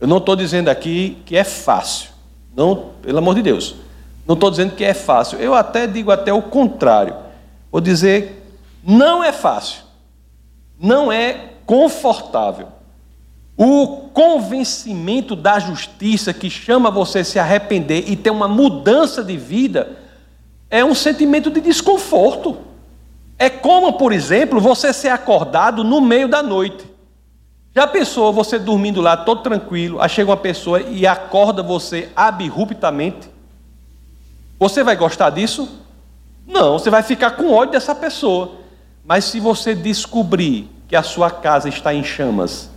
Eu 0.00 0.08
não 0.08 0.18
estou 0.18 0.34
dizendo 0.34 0.68
aqui 0.68 1.18
que 1.26 1.36
é 1.36 1.44
fácil, 1.44 2.10
não, 2.56 2.92
pelo 3.02 3.18
amor 3.18 3.34
de 3.34 3.42
Deus. 3.42 3.76
Não 4.26 4.34
estou 4.34 4.50
dizendo 4.50 4.74
que 4.74 4.84
é 4.84 4.94
fácil. 4.94 5.38
Eu 5.38 5.54
até 5.54 5.86
digo 5.86 6.10
até 6.10 6.32
o 6.32 6.42
contrário. 6.42 7.14
Vou 7.70 7.80
dizer, 7.80 8.56
não 8.82 9.22
é 9.22 9.32
fácil. 9.32 9.82
Não 10.78 11.10
é 11.10 11.52
confortável. 11.66 12.68
O 13.56 14.08
convencimento 14.12 15.36
da 15.36 15.58
justiça 15.58 16.32
que 16.32 16.48
chama 16.48 16.90
você 16.90 17.20
a 17.20 17.24
se 17.24 17.38
arrepender 17.38 18.04
e 18.08 18.16
ter 18.16 18.30
uma 18.30 18.48
mudança 18.48 19.22
de 19.22 19.36
vida 19.36 19.98
é 20.70 20.84
um 20.84 20.94
sentimento 20.94 21.50
de 21.50 21.60
desconforto. 21.60 22.56
É 23.38 23.50
como, 23.50 23.92
por 23.94 24.12
exemplo, 24.12 24.60
você 24.60 24.92
ser 24.92 25.10
acordado 25.10 25.84
no 25.84 26.00
meio 26.00 26.28
da 26.28 26.42
noite. 26.42 26.84
Já 27.74 27.86
pensou 27.86 28.32
você 28.32 28.58
dormindo 28.58 29.00
lá 29.00 29.16
todo 29.16 29.42
tranquilo, 29.42 30.00
aí 30.00 30.08
chega 30.08 30.30
uma 30.30 30.36
pessoa 30.36 30.80
e 30.80 31.06
acorda 31.06 31.62
você 31.62 32.10
abruptamente? 32.14 33.30
Você 34.58 34.82
vai 34.82 34.94
gostar 34.96 35.30
disso? 35.30 35.68
Não, 36.46 36.78
você 36.78 36.90
vai 36.90 37.02
ficar 37.02 37.32
com 37.32 37.50
ódio 37.50 37.72
dessa 37.72 37.94
pessoa. 37.94 38.52
Mas 39.04 39.24
se 39.24 39.40
você 39.40 39.74
descobrir 39.74 40.70
que 40.86 40.94
a 40.94 41.02
sua 41.02 41.30
casa 41.30 41.68
está 41.68 41.92
em 41.94 42.04
chamas, 42.04 42.70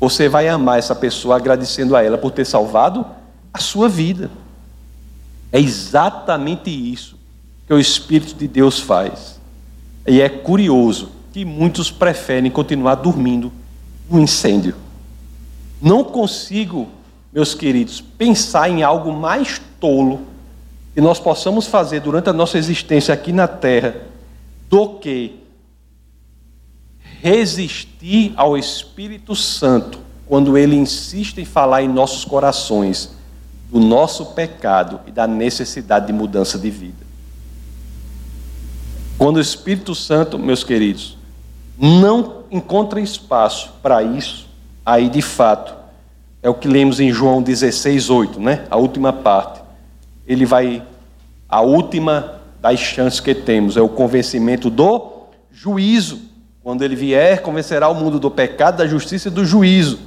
você 0.00 0.28
vai 0.28 0.48
amar 0.48 0.78
essa 0.78 0.94
pessoa 0.94 1.36
agradecendo 1.36 1.96
a 1.96 2.02
ela 2.02 2.16
por 2.16 2.30
ter 2.30 2.44
salvado 2.44 3.04
a 3.52 3.58
sua 3.58 3.88
vida. 3.88 4.30
É 5.50 5.58
exatamente 5.58 6.70
isso 6.70 7.16
que 7.66 7.74
o 7.74 7.80
Espírito 7.80 8.34
de 8.34 8.46
Deus 8.46 8.78
faz. 8.80 9.40
E 10.06 10.20
é 10.20 10.28
curioso 10.28 11.10
que 11.32 11.44
muitos 11.44 11.90
preferem 11.90 12.50
continuar 12.50 12.96
dormindo 12.96 13.52
no 14.08 14.20
incêndio. 14.20 14.74
Não 15.80 16.02
consigo, 16.02 16.88
meus 17.32 17.54
queridos, 17.54 18.00
pensar 18.00 18.68
em 18.70 18.82
algo 18.82 19.12
mais 19.12 19.60
tolo 19.80 20.20
que 20.94 21.00
nós 21.00 21.20
possamos 21.20 21.66
fazer 21.66 22.00
durante 22.00 22.28
a 22.28 22.32
nossa 22.32 22.58
existência 22.58 23.12
aqui 23.12 23.32
na 23.32 23.46
terra 23.46 23.96
do 24.68 24.94
que 24.94 25.36
resistir 27.22 28.32
ao 28.36 28.56
Espírito 28.56 29.34
Santo 29.34 29.98
quando 30.26 30.56
ele 30.56 30.76
insiste 30.76 31.38
em 31.38 31.44
falar 31.44 31.82
em 31.82 31.88
nossos 31.88 32.24
corações 32.24 33.10
do 33.70 33.80
nosso 33.80 34.26
pecado 34.26 35.00
e 35.06 35.10
da 35.10 35.26
necessidade 35.26 36.06
de 36.06 36.12
mudança 36.12 36.58
de 36.58 36.70
vida. 36.70 37.06
Quando 39.16 39.36
o 39.36 39.40
Espírito 39.40 39.94
Santo, 39.94 40.38
meus 40.38 40.62
queridos, 40.62 41.16
não 41.78 42.44
encontra 42.50 43.00
espaço 43.00 43.72
para 43.82 44.02
isso, 44.02 44.48
aí 44.84 45.08
de 45.08 45.22
fato 45.22 45.74
é 46.42 46.48
o 46.48 46.54
que 46.54 46.68
lemos 46.68 47.00
em 47.00 47.12
João 47.12 47.42
16, 47.42 48.10
8, 48.10 48.40
né? 48.40 48.64
A 48.70 48.76
última 48.76 49.12
parte 49.12 49.60
ele 50.26 50.44
vai. 50.44 50.82
A 51.48 51.62
última 51.62 52.38
das 52.60 52.78
chances 52.78 53.18
que 53.18 53.34
temos 53.34 53.76
é 53.76 53.80
o 53.80 53.88
convencimento 53.88 54.68
do 54.68 55.24
juízo. 55.50 56.20
Quando 56.62 56.82
ele 56.82 56.96
vier, 56.96 57.42
convencerá 57.42 57.88
o 57.88 57.94
mundo 57.94 58.18
do 58.18 58.30
pecado, 58.30 58.78
da 58.78 58.86
justiça 58.86 59.28
e 59.28 59.30
do 59.30 59.44
juízo. 59.44 60.00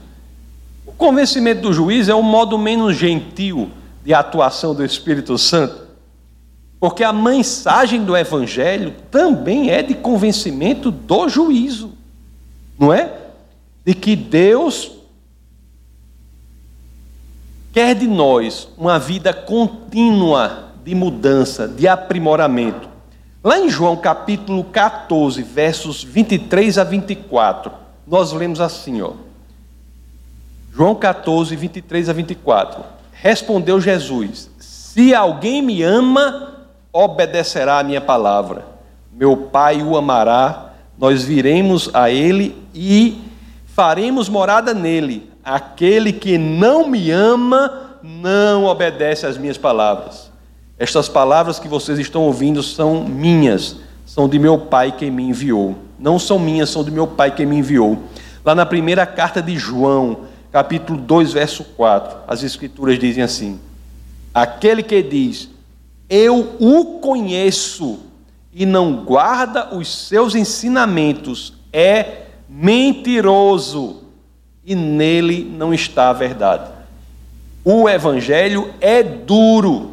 O 0.86 0.92
convencimento 0.92 1.62
do 1.62 1.74
juízo 1.74 2.12
é 2.12 2.16
um 2.16 2.22
modo 2.22 2.58
menos 2.58 2.96
gentil 2.96 3.72
de 4.04 4.14
atuação 4.14 4.76
do 4.76 4.84
Espírito 4.84 5.38
Santo. 5.38 5.82
Porque 6.80 7.04
a 7.04 7.14
mensagem 7.14 8.04
do 8.04 8.18
Evangelho 8.18 8.94
também 9.10 9.70
é 9.70 9.84
de 9.84 9.94
convencimento 9.94 10.90
do 10.90 11.30
juízo, 11.30 11.94
não 12.78 12.92
é? 12.92 13.14
De 13.86 13.94
que 13.94 14.16
Deus 14.16 14.92
quer 17.72 17.96
de 17.96 18.08
nós 18.08 18.68
uma 18.78 18.98
vida 19.00 19.34
contínua 19.34 20.72
de 20.84 20.96
mudança, 20.96 21.68
de 21.68 21.88
aprimoramento. 21.88 22.91
Lá 23.44 23.58
em 23.58 23.70
João 23.70 23.98
capítulo 23.98 24.64
14, 24.64 25.42
versos 25.42 26.04
23 26.04 26.78
a 26.78 26.84
24, 26.84 27.72
nós 28.06 28.32
lemos 28.32 28.62
assim, 28.62 29.02
ó. 29.02 29.14
João 30.72 30.94
14, 30.94 31.56
23 31.56 32.10
a 32.10 32.14
24. 32.14 32.84
Respondeu 33.12 33.82
Jesus: 33.82 34.48
Se 34.60 35.16
alguém 35.16 35.60
me 35.60 35.82
ama, 35.82 36.66
obedecerá 36.94 37.80
a 37.80 37.84
minha 37.84 38.00
palavra. 38.00 38.64
Meu 39.12 39.36
Pai 39.36 39.82
o 39.82 39.98
amará, 39.98 40.74
nós 40.96 41.24
viremos 41.24 41.90
a 41.96 42.12
ele 42.12 42.56
e 42.76 43.24
faremos 43.66 44.30
morada 44.30 44.72
nele. 44.72 45.32
Aquele 45.44 46.14
que 46.14 46.38
não 46.38 46.88
me 46.88 47.10
ama 47.10 47.98
não 48.04 48.66
obedece 48.66 49.26
às 49.26 49.36
minhas 49.36 49.58
palavras. 49.58 50.31
Estas 50.82 51.08
palavras 51.08 51.60
que 51.60 51.68
vocês 51.68 52.00
estão 52.00 52.24
ouvindo 52.24 52.64
são 52.64 53.04
minhas, 53.04 53.76
são 54.04 54.28
de 54.28 54.40
meu 54.40 54.58
Pai 54.58 54.92
que 54.92 55.12
me 55.12 55.22
enviou. 55.22 55.76
Não 56.00 56.18
são 56.18 56.40
minhas, 56.40 56.72
são 56.72 56.84
de 56.84 56.90
meu 56.90 57.06
Pai 57.06 57.30
que 57.36 57.46
me 57.46 57.56
enviou. 57.56 58.00
Lá 58.44 58.56
na 58.56 58.66
primeira 58.66 59.06
carta 59.06 59.44
de 59.44 59.56
João, 59.60 60.22
capítulo 60.52 61.00
2, 61.00 61.34
verso 61.34 61.64
4, 61.64 62.22
as 62.28 62.42
Escrituras 62.42 62.98
dizem 62.98 63.22
assim: 63.22 63.60
Aquele 64.34 64.82
que 64.82 65.04
diz, 65.04 65.50
Eu 66.10 66.56
o 66.60 67.00
conheço, 67.00 68.00
e 68.52 68.66
não 68.66 69.06
guarda 69.06 69.76
os 69.76 70.08
seus 70.08 70.34
ensinamentos, 70.34 71.54
é 71.72 72.24
mentiroso 72.50 73.98
e 74.66 74.74
nele 74.74 75.44
não 75.44 75.76
está 75.76 76.10
a 76.10 76.14
verdade. 76.14 76.72
O 77.64 77.88
evangelho 77.88 78.74
é 78.82 79.04
duro, 79.04 79.91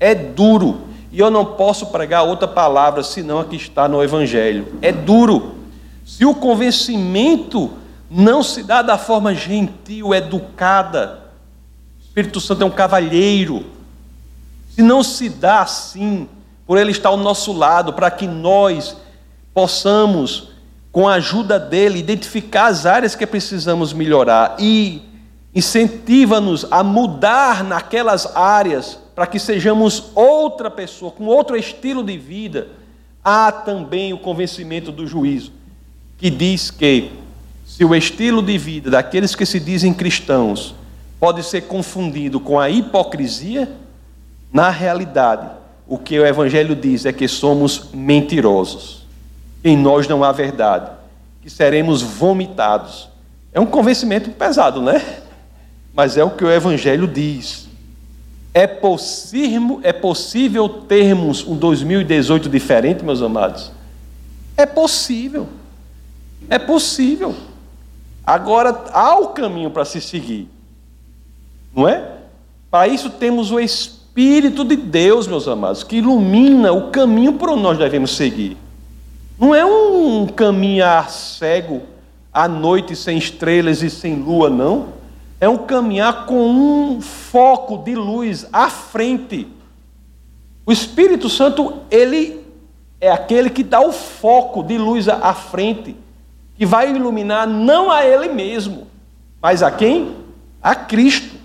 é 0.00 0.14
duro, 0.14 0.80
e 1.12 1.20
eu 1.20 1.30
não 1.30 1.44
posso 1.44 1.86
pregar 1.86 2.24
outra 2.24 2.48
palavra 2.48 3.02
senão 3.02 3.38
a 3.38 3.44
que 3.44 3.56
está 3.56 3.86
no 3.86 4.02
evangelho. 4.02 4.78
É 4.80 4.90
duro. 4.90 5.56
Se 6.06 6.24
o 6.24 6.34
convencimento 6.34 7.70
não 8.10 8.42
se 8.42 8.62
dá 8.62 8.80
da 8.80 8.96
forma 8.96 9.34
gentil, 9.34 10.14
educada, 10.14 11.20
o 12.00 12.02
Espírito 12.02 12.40
Santo 12.40 12.62
é 12.62 12.66
um 12.66 12.70
cavalheiro. 12.70 13.64
Se 14.70 14.82
não 14.82 15.02
se 15.02 15.28
dá 15.28 15.60
assim, 15.60 16.28
por 16.66 16.78
ele 16.78 16.92
estar 16.92 17.10
ao 17.10 17.16
nosso 17.16 17.52
lado, 17.52 17.92
para 17.92 18.10
que 18.10 18.26
nós 18.26 18.96
possamos 19.52 20.50
com 20.92 21.08
a 21.08 21.14
ajuda 21.14 21.58
dele, 21.58 21.98
identificar 21.98 22.66
as 22.66 22.86
áreas 22.86 23.14
que 23.14 23.26
precisamos 23.26 23.92
melhorar 23.92 24.56
e 24.58 25.02
incentiva-nos 25.54 26.66
a 26.70 26.82
mudar 26.82 27.62
naquelas 27.62 28.34
áreas 28.34 28.98
para 29.20 29.26
que 29.26 29.38
sejamos 29.38 30.12
outra 30.14 30.70
pessoa, 30.70 31.12
com 31.12 31.26
outro 31.26 31.54
estilo 31.54 32.02
de 32.02 32.16
vida. 32.16 32.68
Há 33.22 33.52
também 33.52 34.14
o 34.14 34.18
convencimento 34.18 34.90
do 34.90 35.06
juízo, 35.06 35.52
que 36.16 36.30
diz 36.30 36.70
que 36.70 37.10
se 37.66 37.84
o 37.84 37.94
estilo 37.94 38.40
de 38.40 38.56
vida 38.56 38.88
daqueles 38.88 39.34
que 39.34 39.44
se 39.44 39.60
dizem 39.60 39.92
cristãos 39.92 40.74
pode 41.18 41.42
ser 41.42 41.64
confundido 41.64 42.40
com 42.40 42.58
a 42.58 42.70
hipocrisia, 42.70 43.70
na 44.50 44.70
realidade, 44.70 45.50
o 45.86 45.98
que 45.98 46.18
o 46.18 46.26
Evangelho 46.26 46.74
diz 46.74 47.04
é 47.04 47.12
que 47.12 47.28
somos 47.28 47.90
mentirosos 47.92 49.06
em 49.62 49.76
nós 49.76 50.08
não 50.08 50.24
há 50.24 50.32
verdade, 50.32 50.92
que 51.42 51.50
seremos 51.50 52.00
vomitados. 52.00 53.10
É 53.52 53.60
um 53.60 53.66
convencimento 53.66 54.30
pesado, 54.30 54.80
né? 54.80 55.04
Mas 55.92 56.16
é 56.16 56.24
o 56.24 56.30
que 56.30 56.42
o 56.42 56.50
Evangelho 56.50 57.06
diz. 57.06 57.68
É 58.52 58.66
possível, 58.66 59.80
é 59.82 59.92
possível 59.92 60.68
termos 60.68 61.46
um 61.46 61.56
2018 61.56 62.48
diferente, 62.48 63.04
meus 63.04 63.22
amados? 63.22 63.70
É 64.56 64.66
possível. 64.66 65.48
É 66.48 66.58
possível. 66.58 67.34
Agora 68.26 68.84
há 68.92 69.18
o 69.18 69.28
caminho 69.28 69.70
para 69.70 69.84
se 69.84 70.00
seguir. 70.00 70.48
Não 71.74 71.88
é? 71.88 72.16
Para 72.70 72.88
isso 72.88 73.08
temos 73.10 73.50
o 73.52 73.60
Espírito 73.60 74.64
de 74.64 74.76
Deus, 74.76 75.26
meus 75.26 75.46
amados, 75.46 75.84
que 75.84 75.96
ilumina 75.96 76.72
o 76.72 76.90
caminho 76.90 77.34
por 77.34 77.50
onde 77.50 77.62
nós 77.62 77.78
devemos 77.78 78.16
seguir. 78.16 78.56
Não 79.38 79.54
é 79.54 79.64
um 79.64 80.26
caminhar 80.26 81.08
cego 81.08 81.82
à 82.32 82.46
noite 82.46 82.94
sem 82.94 83.16
estrelas 83.16 83.82
e 83.82 83.88
sem 83.88 84.16
lua, 84.16 84.50
não. 84.50 84.99
É 85.40 85.48
um 85.48 85.56
caminhar 85.56 86.26
com 86.26 86.50
um 86.50 87.00
foco 87.00 87.78
de 87.78 87.94
luz 87.94 88.46
à 88.52 88.68
frente. 88.68 89.48
O 90.66 90.70
Espírito 90.70 91.30
Santo, 91.30 91.78
ele 91.90 92.44
é 93.00 93.10
aquele 93.10 93.48
que 93.48 93.62
dá 93.62 93.80
o 93.80 93.90
foco 93.90 94.62
de 94.62 94.76
luz 94.76 95.08
à 95.08 95.32
frente, 95.32 95.96
que 96.56 96.66
vai 96.66 96.90
iluminar 96.90 97.46
não 97.46 97.90
a 97.90 98.04
ele 98.04 98.28
mesmo, 98.28 98.86
mas 99.40 99.62
a 99.62 99.70
quem? 99.70 100.14
A 100.62 100.74
Cristo. 100.74 101.36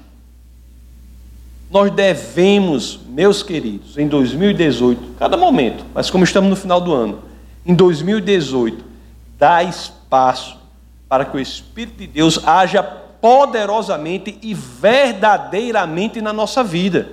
Nós 1.72 1.90
devemos, 1.92 3.00
meus 3.08 3.42
queridos, 3.42 3.98
em 3.98 4.08
2018, 4.08 5.16
cada 5.18 5.38
momento, 5.38 5.86
mas 5.94 6.10
como 6.10 6.26
estamos 6.26 6.50
no 6.50 6.56
final 6.56 6.82
do 6.82 6.94
ano, 6.94 7.24
em 7.66 7.74
2018, 7.74 8.84
dar 9.40 9.64
espaço 9.64 10.58
para 11.08 11.24
que 11.24 11.38
o 11.38 11.40
Espírito 11.40 11.98
de 11.98 12.08
Deus 12.08 12.46
haja 12.46 12.84
poderosamente 13.26 14.38
e 14.44 14.54
verdadeiramente 14.54 16.22
na 16.22 16.32
nossa 16.32 16.64
vida. 16.64 17.10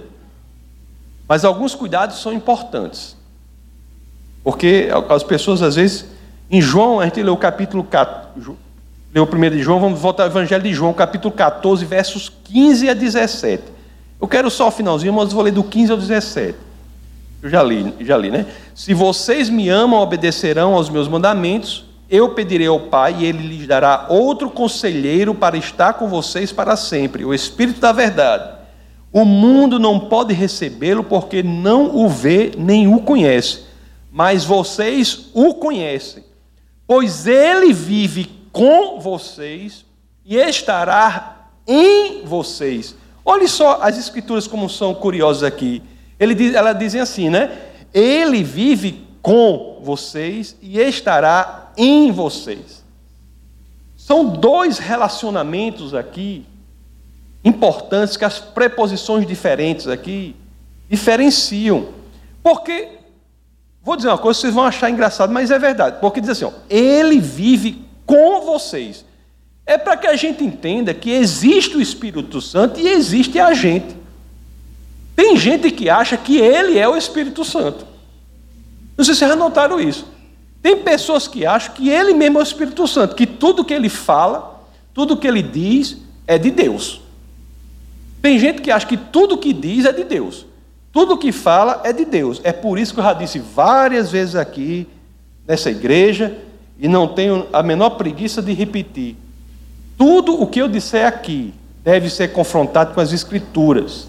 Mas 1.27 1.43
alguns 1.43 1.75
cuidados 1.75 2.21
são 2.21 2.35
importantes. 2.35 3.17
Porque 4.45 4.91
as 5.09 5.23
pessoas 5.23 5.63
às 5.63 5.77
vezes, 5.77 6.05
em 6.51 6.61
João, 6.61 7.01
a 7.01 7.07
gente 7.07 7.23
leu 7.23 7.33
o 7.33 7.39
capítulo 7.39 7.83
4, 7.83 8.59
leu 9.15 9.23
o 9.23 9.27
primeiro 9.27 9.57
de 9.57 9.63
João, 9.63 9.81
vamos 9.81 10.01
voltar 10.01 10.25
ao 10.25 10.29
Evangelho 10.29 10.63
de 10.63 10.75
João, 10.75 10.93
capítulo 10.93 11.33
14, 11.33 11.83
versos 11.87 12.31
15 12.45 12.91
a 12.91 12.93
17. 12.93 13.63
Eu 14.21 14.29
quero 14.29 14.51
só 14.51 14.69
o 14.69 14.71
finalzinho, 14.71 15.15
mas 15.15 15.33
vou 15.33 15.43
ler 15.43 15.53
do 15.53 15.65
15 15.65 15.93
ao 15.93 15.97
17. 15.97 16.59
Eu 17.43 17.49
já 17.49 17.63
li, 17.63 17.95
já 18.01 18.19
li, 18.19 18.31
né? 18.31 18.45
Se 18.75 18.93
vocês 18.93 19.49
me 19.49 19.71
amam, 19.71 19.99
obedecerão 19.99 20.75
aos 20.75 20.91
meus 20.91 21.09
mandamentos, 21.09 21.87
eu 22.13 22.35
pedirei 22.35 22.67
ao 22.67 22.79
Pai 22.79 23.17
e 23.21 23.25
ele 23.25 23.49
lhes 23.49 23.67
dará 23.67 24.05
outro 24.11 24.51
conselheiro 24.51 25.35
para 25.35 25.57
estar 25.57 25.95
com 25.95 26.07
vocês 26.07 26.53
para 26.53 26.77
sempre, 26.77 27.25
o 27.25 27.33
Espírito 27.33 27.81
da 27.81 27.91
Verdade. 27.91 28.59
O 29.11 29.25
mundo 29.25 29.79
não 29.79 29.99
pode 29.99 30.35
recebê-lo 30.35 31.03
porque 31.03 31.43
não 31.43 31.97
o 31.97 32.11
vê 32.11 32.53
nem 32.59 32.87
o 32.87 33.01
conhece, 33.01 33.61
mas 34.11 34.45
vocês 34.45 35.31
o 35.33 35.55
conhecem, 35.55 36.23
pois 36.87 37.27
ele 37.27 37.73
vive 37.73 38.31
com 38.53 39.01
vocês 39.01 39.87
e 40.23 40.37
estará 40.37 41.49
em 41.67 42.27
vocês. 42.27 42.95
Olhe 43.25 43.49
só 43.49 43.79
as 43.81 43.97
escrituras 43.97 44.47
como 44.47 44.69
são 44.69 44.95
curiosas 44.95 45.45
aqui. 45.45 45.83
Ele 46.21 46.35
diz, 46.35 46.55
ela 46.55 46.75
dizem 46.75 47.01
assim, 47.01 47.31
né? 47.31 47.51
Ele 47.95 48.43
vive 48.43 49.07
com 49.23 49.79
vocês 49.83 50.57
e 50.61 50.79
estará 50.79 51.62
em 51.77 52.11
vocês. 52.11 52.83
São 53.97 54.25
dois 54.27 54.79
relacionamentos 54.79 55.95
aqui 55.95 56.45
importantes 57.45 58.17
que 58.17 58.25
as 58.25 58.39
preposições 58.39 59.27
diferentes 59.27 59.87
aqui 59.87 60.37
diferenciam. 60.89 61.89
Porque, 62.43 62.89
vou 63.83 63.97
dizer 63.97 64.09
uma 64.09 64.19
coisa, 64.19 64.41
vocês 64.41 64.55
vão 64.55 64.65
achar 64.65 64.91
engraçado, 64.91 65.33
mas 65.33 65.51
é 65.51 65.59
verdade. 65.59 65.99
Porque 66.01 66.21
diz 66.21 66.31
assim: 66.31 66.45
ó, 66.45 66.53
ele 66.69 67.19
vive 67.19 67.85
com 68.05 68.41
vocês. 68.43 69.05
É 69.65 69.79
para 69.79 69.97
que 69.97 70.07
a 70.07 70.17
gente 70.17 70.43
entenda 70.43 70.93
que 70.93 71.11
existe 71.11 71.77
o 71.77 71.81
Espírito 71.81 72.41
Santo 72.41 72.81
e 72.81 72.89
existe 72.89 73.39
a 73.39 73.55
gente. 73.55 73.97
Tem 75.15 75.37
gente 75.37 75.71
que 75.71 75.89
acha 75.89 76.17
que 76.17 76.39
ele 76.39 76.79
é 76.79 76.89
o 76.89 76.97
Espírito 76.97 77.45
Santo. 77.45 77.87
Não 78.97 79.05
sei 79.05 79.15
se 79.15 79.21
vocês 79.21 79.31
já 79.31 79.37
notaram 79.37 79.81
isso. 79.81 80.07
Tem 80.63 80.77
pessoas 80.77 81.27
que 81.27 81.45
acham 81.45 81.75
que 81.75 81.91
ele 81.91 82.15
mesmo 82.15 82.39
é 82.39 82.41
o 82.41 82.45
Espírito 82.45 82.87
Santo, 82.87 83.17
que 83.17 83.27
tudo 83.27 83.65
que 83.65 83.75
ele 83.75 83.89
fala, 83.89 84.63
tudo 84.95 85.17
que 85.17 85.27
ele 85.27 85.43
diz 85.43 85.99
é 86.27 86.39
de 86.39 86.51
Deus. 86.51 87.03
Tem 88.23 88.39
gente 88.39 88.63
que 88.63 88.71
acha 88.71 88.87
que 88.87 88.97
tudo 88.97 89.37
que 89.37 89.53
diz 89.53 89.85
é 89.85 89.93
de 89.93 90.05
Deus. 90.05 90.47
Tudo 90.93 91.19
que 91.19 91.33
fala 91.33 91.81
é 91.85 91.93
de 91.93 92.05
Deus. 92.05 92.41
É 92.45 92.53
por 92.53 92.79
isso 92.79 92.95
que 92.95 93.01
eu 93.01 93.05
já 93.05 93.13
disse 93.13 93.41
várias 93.41 94.13
vezes 94.13 94.37
aqui, 94.37 94.87
nessa 95.49 95.71
igreja, 95.71 96.39
e 96.79 96.87
não 96.87 97.09
tenho 97.09 97.49
a 97.53 97.63
menor 97.63 97.91
preguiça 97.91 98.41
de 98.41 98.53
repetir. 98.53 99.17
Tudo 99.99 100.41
o 100.41 100.47
que 100.47 100.61
eu 100.61 100.69
disser 100.69 101.07
aqui 101.07 101.53
deve 101.83 102.09
ser 102.09 102.29
confrontado 102.33 102.95
com 102.95 103.01
as 103.01 103.13
Escrituras. 103.13 104.07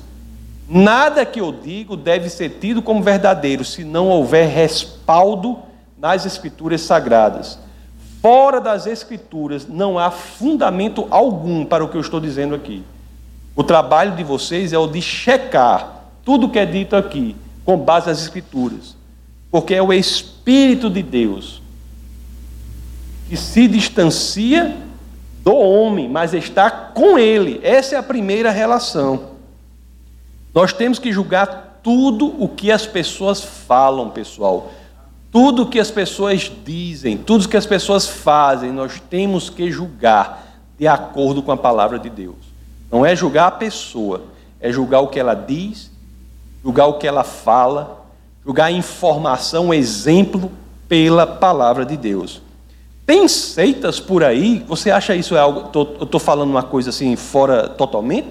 Nada 0.69 1.25
que 1.25 1.41
eu 1.41 1.51
digo 1.51 1.97
deve 1.97 2.29
ser 2.29 2.57
tido 2.59 2.81
como 2.81 3.01
verdadeiro 3.01 3.65
se 3.65 3.83
não 3.83 4.09
houver 4.09 4.47
respaldo 4.47 5.57
nas 6.03 6.25
Escrituras 6.25 6.81
sagradas. 6.81 7.57
Fora 8.21 8.59
das 8.59 8.85
Escrituras 8.85 9.65
não 9.65 9.97
há 9.97 10.11
fundamento 10.11 11.07
algum 11.09 11.63
para 11.63 11.81
o 11.81 11.87
que 11.87 11.95
eu 11.95 12.01
estou 12.01 12.19
dizendo 12.19 12.53
aqui. 12.53 12.83
O 13.55 13.63
trabalho 13.63 14.13
de 14.13 14.21
vocês 14.21 14.73
é 14.73 14.77
o 14.77 14.85
de 14.85 15.01
checar 15.01 16.03
tudo 16.25 16.49
que 16.49 16.59
é 16.59 16.65
dito 16.65 16.97
aqui 16.97 17.37
com 17.63 17.77
base 17.77 18.07
nas 18.07 18.21
Escrituras, 18.21 18.97
porque 19.49 19.73
é 19.73 19.81
o 19.81 19.93
Espírito 19.93 20.89
de 20.89 21.01
Deus 21.01 21.61
que 23.29 23.37
se 23.37 23.65
distancia 23.65 24.75
do 25.41 25.55
homem, 25.55 26.09
mas 26.09 26.33
está 26.33 26.69
com 26.69 27.17
ele. 27.17 27.61
Essa 27.63 27.95
é 27.95 27.97
a 27.97 28.03
primeira 28.03 28.51
relação. 28.51 29.31
Nós 30.53 30.73
temos 30.73 30.99
que 30.99 31.13
julgar 31.13 31.79
tudo 31.81 32.35
o 32.43 32.49
que 32.49 32.73
as 32.73 32.85
pessoas 32.85 33.41
falam, 33.41 34.09
pessoal. 34.09 34.69
Tudo 35.33 35.65
que 35.65 35.79
as 35.79 35.89
pessoas 35.89 36.51
dizem, 36.63 37.17
tudo 37.17 37.49
que 37.49 37.57
as 37.57 37.65
pessoas 37.65 38.07
fazem, 38.07 38.71
nós 38.71 39.01
temos 39.09 39.49
que 39.49 39.71
julgar 39.71 40.61
de 40.77 40.85
acordo 40.87 41.41
com 41.41 41.51
a 41.51 41.57
palavra 41.57 41.97
de 41.97 42.07
Deus. 42.07 42.35
Não 42.91 43.03
é 43.03 43.15
julgar 43.15 43.47
a 43.47 43.51
pessoa, 43.51 44.25
é 44.61 44.71
julgar 44.71 44.99
o 44.99 45.07
que 45.07 45.19
ela 45.19 45.33
diz, 45.33 45.89
julgar 46.63 46.85
o 46.85 46.99
que 46.99 47.07
ela 47.07 47.23
fala, 47.23 48.05
julgar 48.45 48.65
a 48.65 48.71
informação, 48.71 49.73
exemplo 49.73 50.51
pela 50.87 51.25
palavra 51.25 51.83
de 51.83 51.97
Deus. 51.97 52.39
Tem 53.03 53.27
seitas 53.27 53.99
por 53.99 54.23
aí, 54.23 54.63
você 54.67 54.91
acha 54.91 55.15
isso 55.15 55.35
é 55.35 55.39
algo, 55.39 55.71
eu 55.73 56.03
estou 56.03 56.19
falando 56.19 56.51
uma 56.51 56.61
coisa 56.61 56.91
assim 56.91 57.15
fora 57.15 57.67
totalmente? 57.67 58.27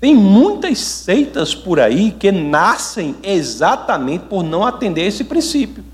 Tem 0.00 0.12
muitas 0.12 0.78
seitas 0.80 1.54
por 1.54 1.78
aí 1.78 2.10
que 2.10 2.32
nascem 2.32 3.14
exatamente 3.22 4.24
por 4.24 4.42
não 4.42 4.66
atender 4.66 5.06
esse 5.06 5.22
princípio. 5.22 5.93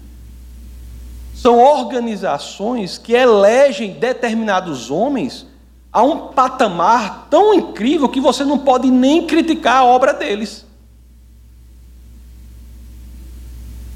São 1.41 1.59
organizações 1.59 2.99
que 2.99 3.15
elegem 3.15 3.93
determinados 3.93 4.91
homens 4.91 5.47
a 5.91 6.03
um 6.03 6.29
patamar 6.29 7.29
tão 7.31 7.55
incrível 7.55 8.11
que 8.11 8.21
você 8.21 8.45
não 8.45 8.59
pode 8.59 8.91
nem 8.91 9.27
criticar 9.27 9.79
a 9.79 9.85
obra 9.85 10.13
deles. 10.13 10.67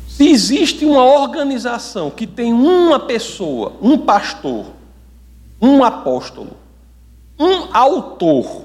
Se 0.09 0.27
existe 0.27 0.87
uma 0.87 1.05
organização 1.05 2.11
que 2.11 2.27
tem 2.27 2.51
uma 2.51 2.99
pessoa, 2.99 3.75
um 3.83 3.99
pastor, 3.99 4.65
um 5.61 5.85
apóstolo, 5.85 6.57
um 7.39 7.77
autor, 7.77 8.63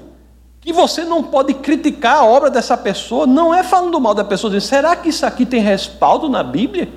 que 0.58 0.72
você 0.72 1.04
não 1.04 1.22
pode 1.22 1.52
criticar 1.52 2.16
a 2.16 2.24
obra 2.24 2.48
dessa 2.48 2.78
pessoa, 2.78 3.26
não 3.26 3.54
é 3.54 3.62
falando 3.62 4.00
mal 4.00 4.14
da 4.14 4.24
pessoa, 4.24 4.50
dizendo, 4.50 4.70
será 4.70 4.96
que 4.96 5.10
isso 5.10 5.26
aqui 5.26 5.44
tem 5.44 5.60
respaldo 5.60 6.30
na 6.30 6.42
Bíblia? 6.42 6.88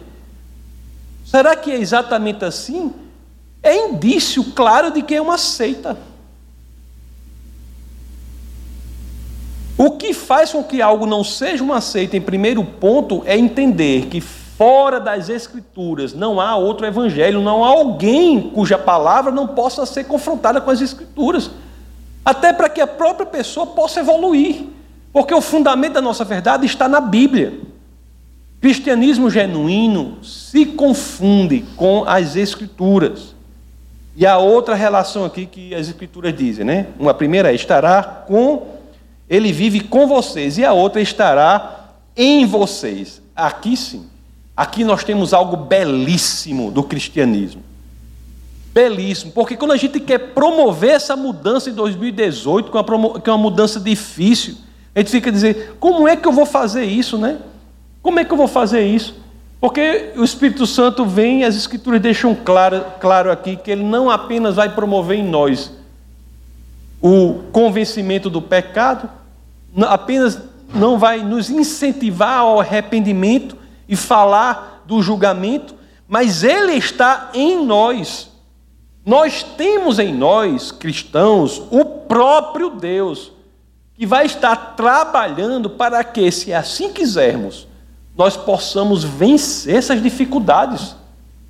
Será 1.35 1.55
que 1.55 1.71
é 1.71 1.77
exatamente 1.77 2.45
assim? 2.45 2.93
É 3.63 3.75
indício 3.87 4.43
claro 4.51 4.91
de 4.91 5.01
que 5.01 5.15
é 5.15 5.19
uma 5.19 5.39
seita. 5.39 5.97
O 9.75 9.97
que 9.97 10.13
faz 10.13 10.51
com 10.51 10.63
que 10.63 10.79
algo 10.79 11.07
não 11.07 11.23
seja 11.23 11.63
uma 11.63 11.81
seita, 11.81 12.15
em 12.15 12.21
primeiro 12.21 12.63
ponto, 12.63 13.23
é 13.25 13.35
entender 13.35 14.05
que 14.11 14.21
fora 14.21 14.99
das 14.99 15.27
Escrituras 15.27 16.13
não 16.13 16.39
há 16.39 16.55
outro 16.55 16.85
evangelho, 16.85 17.41
não 17.41 17.63
há 17.63 17.69
alguém 17.69 18.39
cuja 18.39 18.77
palavra 18.77 19.31
não 19.31 19.47
possa 19.47 19.87
ser 19.87 20.03
confrontada 20.03 20.61
com 20.61 20.69
as 20.69 20.81
Escrituras 20.81 21.49
até 22.23 22.53
para 22.53 22.69
que 22.69 22.79
a 22.79 22.85
própria 22.85 23.25
pessoa 23.25 23.65
possa 23.65 24.01
evoluir, 24.01 24.67
porque 25.11 25.33
o 25.33 25.41
fundamento 25.41 25.93
da 25.93 26.01
nossa 26.01 26.23
verdade 26.23 26.67
está 26.67 26.87
na 26.87 27.01
Bíblia. 27.01 27.72
Cristianismo 28.63 29.29
genuíno 29.29 30.23
se 30.23 30.65
confunde 30.65 31.65
com 31.75 32.05
as 32.07 32.37
Escrituras. 32.37 33.35
E 34.15 34.25
a 34.25 34.37
outra 34.37 34.73
relação 34.73 35.25
aqui 35.25 35.45
que 35.45 35.75
as 35.75 35.89
Escrituras 35.89 36.33
dizem, 36.33 36.63
né? 36.63 36.87
Uma 36.97 37.13
primeira 37.13 37.51
é 37.51 37.55
estará 37.55 38.01
com, 38.01 38.65
ele 39.29 39.51
vive 39.51 39.81
com 39.81 40.07
vocês, 40.07 40.57
e 40.57 40.63
a 40.63 40.71
outra 40.71 41.01
estará 41.01 41.89
em 42.15 42.45
vocês. 42.45 43.21
Aqui 43.35 43.75
sim, 43.75 44.05
aqui 44.55 44.85
nós 44.85 45.03
temos 45.03 45.33
algo 45.33 45.57
belíssimo 45.57 46.71
do 46.71 46.83
cristianismo 46.83 47.61
belíssimo, 48.73 49.31
porque 49.33 49.55
quando 49.55 49.73
a 49.73 49.77
gente 49.77 49.99
quer 49.99 50.17
promover 50.17 50.91
essa 50.91 51.15
mudança 51.15 51.69
em 51.69 51.73
2018, 51.73 52.71
que 52.71 52.77
é 52.77 52.81
uma, 52.81 53.19
que 53.19 53.29
é 53.29 53.33
uma 53.33 53.37
mudança 53.37 53.79
difícil, 53.79 54.55
A 54.95 54.99
gente 54.99 55.11
fica 55.11 55.31
dizendo, 55.31 55.75
como 55.79 56.07
é 56.07 56.15
que 56.15 56.27
eu 56.27 56.31
vou 56.31 56.45
fazer 56.45 56.85
isso, 56.85 57.17
né? 57.17 57.37
Como 58.03 58.19
é 58.19 58.25
que 58.25 58.33
eu 58.33 58.37
vou 58.37 58.49
fazer 58.49 58.81
isso? 58.85 59.15
Porque 59.61 60.11
o 60.17 60.25
Espírito 60.25 60.67
Santo 60.67 61.05
vem, 61.05 61.45
as 61.45 61.55
Escrituras 61.55 62.01
deixam 62.01 62.35
claro, 62.35 62.83
claro 62.99 63.31
aqui 63.31 63.55
que 63.55 63.71
ele 63.71 63.83
não 63.83 64.09
apenas 64.09 64.57
vai 64.57 64.67
promover 64.67 65.17
em 65.17 65.23
nós 65.23 65.71
o 67.01 67.43
convencimento 67.53 68.29
do 68.29 68.41
pecado, 68.41 69.09
apenas 69.87 70.37
não 70.73 70.99
vai 70.99 71.23
nos 71.23 71.49
incentivar 71.49 72.39
ao 72.39 72.59
arrependimento 72.59 73.57
e 73.87 73.95
falar 73.95 74.83
do 74.85 75.01
julgamento, 75.01 75.75
mas 76.07 76.43
ele 76.43 76.73
está 76.73 77.29
em 77.33 77.65
nós. 77.65 78.31
Nós 79.05 79.43
temos 79.43 79.97
em 79.97 80.13
nós, 80.13 80.71
cristãos, 80.71 81.61
o 81.71 81.85
próprio 81.85 82.69
Deus, 82.69 83.31
que 83.95 84.05
vai 84.05 84.25
estar 84.25 84.55
trabalhando 84.75 85.69
para 85.69 86.03
que, 86.03 86.29
se 86.31 86.53
assim 86.53 86.91
quisermos, 86.91 87.67
nós 88.15 88.37
possamos 88.37 89.03
vencer 89.03 89.75
essas 89.75 90.01
dificuldades. 90.01 90.95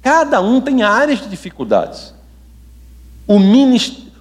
Cada 0.02 0.41
um 0.41 0.62
tem 0.62 0.84
áreas 0.84 1.21
de 1.21 1.28
dificuldades. 1.28 2.13
O, 3.28 3.38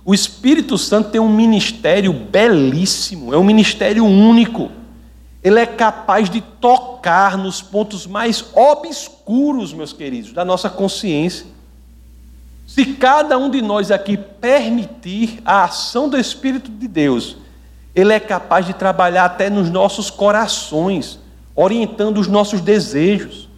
o 0.04 0.14
Espírito 0.14 0.76
Santo 0.78 1.10
tem 1.10 1.20
um 1.20 1.28
ministério 1.28 2.12
belíssimo, 2.12 3.32
é 3.32 3.38
um 3.38 3.44
ministério 3.44 4.04
único. 4.04 4.70
Ele 5.42 5.58
é 5.58 5.66
capaz 5.66 6.30
de 6.30 6.40
tocar 6.40 7.36
nos 7.36 7.60
pontos 7.60 8.06
mais 8.06 8.44
obscuros, 8.54 9.72
meus 9.72 9.92
queridos, 9.92 10.32
da 10.32 10.44
nossa 10.44 10.70
consciência. 10.70 11.46
Se 12.66 12.86
cada 12.86 13.36
um 13.36 13.50
de 13.50 13.60
nós 13.60 13.90
aqui 13.90 14.16
permitir 14.16 15.40
a 15.44 15.64
ação 15.64 16.08
do 16.08 16.16
Espírito 16.16 16.70
de 16.70 16.86
Deus, 16.86 17.36
ele 17.94 18.12
é 18.12 18.20
capaz 18.20 18.64
de 18.64 18.72
trabalhar 18.72 19.24
até 19.24 19.50
nos 19.50 19.68
nossos 19.68 20.10
corações, 20.10 21.18
orientando 21.54 22.18
os 22.18 22.26
nossos 22.26 22.60
desejos. 22.60 23.48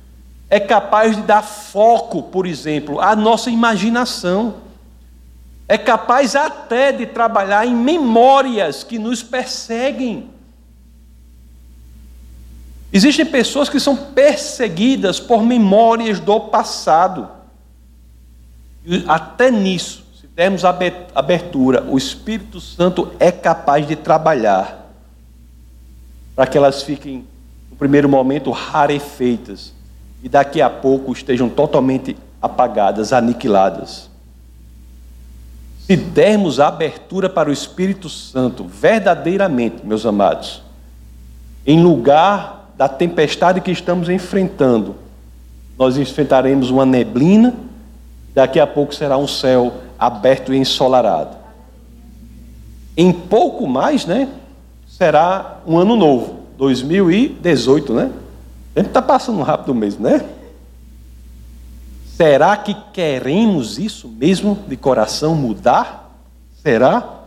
É 0.50 0.60
capaz 0.60 1.16
de 1.16 1.22
dar 1.22 1.42
foco, 1.42 2.22
por 2.22 2.46
exemplo, 2.46 3.00
à 3.00 3.16
nossa 3.16 3.50
imaginação. 3.50 4.56
É 5.66 5.78
capaz 5.78 6.36
até 6.36 6.92
de 6.92 7.06
trabalhar 7.06 7.66
em 7.66 7.74
memórias 7.74 8.84
que 8.84 8.98
nos 8.98 9.22
perseguem. 9.22 10.30
Existem 12.92 13.26
pessoas 13.26 13.68
que 13.68 13.80
são 13.80 13.96
perseguidas 13.96 15.18
por 15.18 15.42
memórias 15.42 16.20
do 16.20 16.38
passado. 16.38 17.28
Até 19.08 19.50
nisso, 19.50 20.04
se 20.20 20.28
dermos 20.28 20.62
abertura, 20.64 21.82
o 21.88 21.98
Espírito 21.98 22.60
Santo 22.60 23.10
é 23.18 23.32
capaz 23.32 23.88
de 23.88 23.96
trabalhar 23.96 24.84
para 26.36 26.46
que 26.46 26.58
elas 26.58 26.82
fiquem, 26.82 27.26
no 27.74 27.78
primeiro 27.78 28.08
momento, 28.08 28.52
rarefeitas 28.52 29.74
e 30.22 30.28
daqui 30.28 30.62
a 30.62 30.70
pouco 30.70 31.12
estejam 31.12 31.48
totalmente 31.48 32.16
apagadas, 32.40 33.12
aniquiladas. 33.12 34.08
Se 35.80 35.96
dermos 35.96 36.60
abertura 36.60 37.28
para 37.28 37.50
o 37.50 37.52
Espírito 37.52 38.08
Santo 38.08 38.64
verdadeiramente, 38.64 39.84
meus 39.84 40.06
amados, 40.06 40.62
em 41.66 41.82
lugar 41.82 42.70
da 42.76 42.88
tempestade 42.88 43.60
que 43.60 43.72
estamos 43.72 44.08
enfrentando, 44.08 44.94
nós 45.76 45.98
enfrentaremos 45.98 46.70
uma 46.70 46.86
neblina, 46.86 47.54
daqui 48.32 48.60
a 48.60 48.68
pouco 48.68 48.94
será 48.94 49.18
um 49.18 49.26
céu 49.26 49.74
aberto 49.98 50.54
e 50.54 50.56
ensolarado. 50.56 51.36
Em 52.96 53.12
pouco 53.12 53.66
mais, 53.66 54.06
né? 54.06 54.28
Será 54.86 55.58
um 55.66 55.76
ano 55.76 55.96
novo, 55.96 56.43
2018, 56.56 57.92
né? 57.92 58.10
A 58.74 58.80
gente 58.80 58.88
está 58.88 59.02
passando 59.02 59.42
rápido 59.42 59.74
mesmo, 59.74 60.02
né? 60.02 60.24
Será 62.16 62.56
que 62.56 62.76
queremos 62.92 63.78
isso 63.78 64.08
mesmo 64.08 64.58
de 64.68 64.76
coração 64.76 65.34
mudar? 65.34 66.16
Será? 66.62 67.22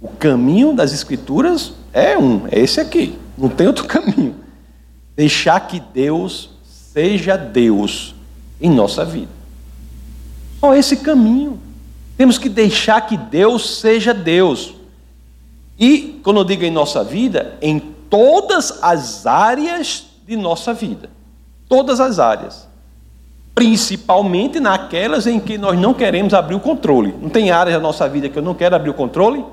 O 0.00 0.08
caminho 0.08 0.74
das 0.74 0.92
Escrituras 0.92 1.72
é 1.92 2.16
um, 2.16 2.46
é 2.50 2.60
esse 2.60 2.80
aqui. 2.80 3.18
Não 3.36 3.48
tem 3.48 3.66
outro 3.66 3.84
caminho. 3.88 4.34
Deixar 5.14 5.60
que 5.60 5.80
Deus 5.80 6.50
seja 6.64 7.36
Deus 7.36 8.14
em 8.60 8.70
nossa 8.70 9.04
vida. 9.04 9.30
Só 10.60 10.74
esse 10.74 10.98
caminho. 10.98 11.60
Temos 12.16 12.38
que 12.38 12.48
deixar 12.48 13.00
que 13.02 13.16
Deus 13.16 13.80
seja 13.80 14.14
Deus. 14.14 14.74
E, 15.78 16.20
quando 16.22 16.40
eu 16.40 16.44
digo 16.44 16.64
em 16.64 16.70
nossa 16.70 17.02
vida, 17.02 17.58
em 17.60 17.93
todas 18.14 18.78
as 18.80 19.26
áreas 19.26 20.06
de 20.24 20.36
nossa 20.36 20.72
vida. 20.72 21.10
Todas 21.68 21.98
as 21.98 22.20
áreas. 22.20 22.68
Principalmente 23.56 24.60
naquelas 24.60 25.26
em 25.26 25.40
que 25.40 25.58
nós 25.58 25.76
não 25.76 25.92
queremos 25.92 26.32
abrir 26.32 26.54
o 26.54 26.60
controle. 26.60 27.12
Não 27.20 27.28
tem 27.28 27.50
áreas 27.50 27.74
da 27.74 27.82
nossa 27.82 28.08
vida 28.08 28.28
que 28.28 28.38
eu 28.38 28.42
não 28.42 28.54
quero 28.54 28.76
abrir 28.76 28.90
o 28.90 28.94
controle? 28.94 29.44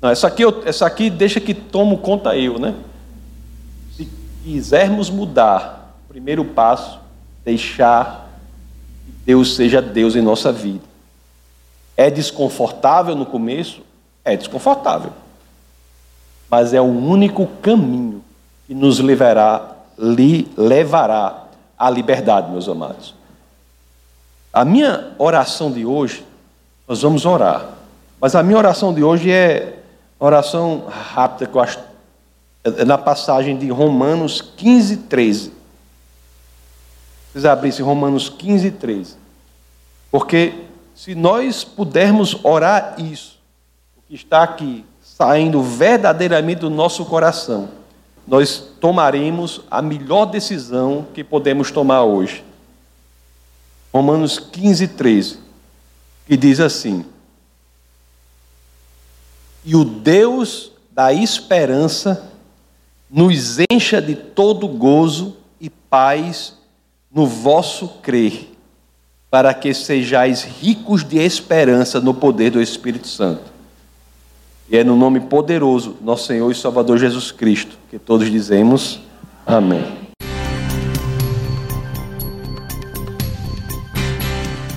Não, 0.00 0.08
essa 0.08 0.26
aqui, 0.26 0.42
essa 0.64 0.86
aqui 0.86 1.10
deixa 1.10 1.38
que 1.38 1.52
tomo 1.52 1.98
conta 1.98 2.34
eu, 2.34 2.58
né? 2.58 2.74
Se 3.94 4.08
quisermos 4.42 5.10
mudar, 5.10 5.98
primeiro 6.08 6.46
passo, 6.46 6.98
deixar 7.44 8.26
que 9.04 9.12
Deus 9.26 9.54
seja 9.54 9.82
Deus 9.82 10.16
em 10.16 10.22
nossa 10.22 10.50
vida. 10.50 10.84
É 11.94 12.10
desconfortável 12.10 13.14
no 13.14 13.26
começo? 13.26 13.82
É 14.24 14.34
desconfortável. 14.34 15.12
Mas 16.50 16.74
é 16.74 16.80
o 16.80 16.84
único 16.84 17.46
caminho 17.62 18.24
que 18.66 18.74
nos 18.74 18.98
levará, 18.98 19.76
li, 19.98 20.50
levará 20.56 21.44
à 21.78 21.88
liberdade, 21.88 22.50
meus 22.50 22.68
amados. 22.68 23.14
A 24.52 24.64
minha 24.64 25.12
oração 25.16 25.70
de 25.70 25.86
hoje, 25.86 26.24
nós 26.88 27.02
vamos 27.02 27.24
orar. 27.24 27.68
Mas 28.20 28.34
a 28.34 28.42
minha 28.42 28.58
oração 28.58 28.92
de 28.92 29.02
hoje 29.02 29.30
é 29.30 29.78
oração 30.18 30.86
rápida 30.88 31.46
que 31.46 31.56
eu 31.56 31.60
acho 31.60 31.78
é 32.62 32.84
na 32.84 32.98
passagem 32.98 33.56
de 33.56 33.70
Romanos 33.70 34.42
15, 34.42 34.96
13. 34.98 35.52
Vocês 37.32 37.44
abrissem 37.46 37.84
Romanos 37.84 38.28
15, 38.28 38.72
13. 38.72 39.16
Porque 40.10 40.64
se 40.94 41.14
nós 41.14 41.64
pudermos 41.64 42.36
orar 42.44 42.96
isso, 42.98 43.38
o 43.96 44.02
que 44.02 44.14
está 44.14 44.42
aqui 44.42 44.84
saindo 45.20 45.62
verdadeiramente 45.62 46.60
do 46.60 46.70
nosso 46.70 47.04
coração, 47.04 47.68
nós 48.26 48.62
tomaremos 48.80 49.60
a 49.70 49.82
melhor 49.82 50.24
decisão 50.24 51.06
que 51.12 51.22
podemos 51.22 51.70
tomar 51.70 52.04
hoje. 52.04 52.42
Romanos 53.92 54.38
15, 54.38 54.88
13, 54.88 55.38
que 56.26 56.38
diz 56.38 56.58
assim: 56.58 57.04
e 59.62 59.76
o 59.76 59.84
Deus 59.84 60.72
da 60.90 61.12
esperança 61.12 62.30
nos 63.10 63.58
encha 63.70 64.00
de 64.00 64.14
todo 64.14 64.66
gozo 64.66 65.36
e 65.60 65.68
paz 65.68 66.54
no 67.12 67.26
vosso 67.26 67.88
crer, 68.00 68.50
para 69.28 69.52
que 69.52 69.74
sejais 69.74 70.44
ricos 70.44 71.04
de 71.04 71.18
esperança 71.18 72.00
no 72.00 72.14
poder 72.14 72.52
do 72.52 72.62
Espírito 72.62 73.06
Santo. 73.06 73.49
E 74.70 74.76
é 74.76 74.84
no 74.84 74.96
nome 74.96 75.20
poderoso 75.20 75.96
nosso 76.00 76.26
Senhor 76.26 76.50
e 76.50 76.54
Salvador 76.54 76.98
Jesus 76.98 77.32
Cristo 77.32 77.76
que 77.90 77.98
todos 77.98 78.30
dizemos 78.30 79.00
amém. 79.44 79.84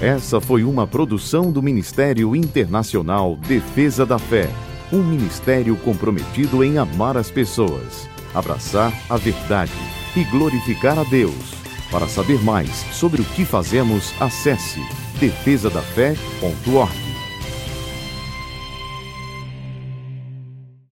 Essa 0.02 0.42
foi 0.42 0.64
uma 0.64 0.86
produção 0.86 1.52
do 1.52 1.62
Ministério 1.62 2.36
Internacional 2.36 3.38
Defesa 3.38 4.06
da 4.06 4.20
Fé 4.20 4.50
um 4.94 5.02
ministério 5.02 5.76
comprometido 5.78 6.64
em 6.64 6.78
amar 6.78 7.18
as 7.18 7.32
pessoas, 7.32 8.08
abraçar 8.34 8.94
a 9.10 9.18
verdade 9.18 9.74
e 10.16 10.24
glorificar 10.26 11.00
a 11.00 11.04
Deus. 11.04 11.56
Para 11.90 12.08
saber 12.08 12.40
mais 12.44 12.70
sobre 12.92 13.22
o 13.22 13.26
que 13.26 13.44
fazemos, 13.44 14.14
acesse 14.22 14.80
defesadafé.org. 15.20 17.13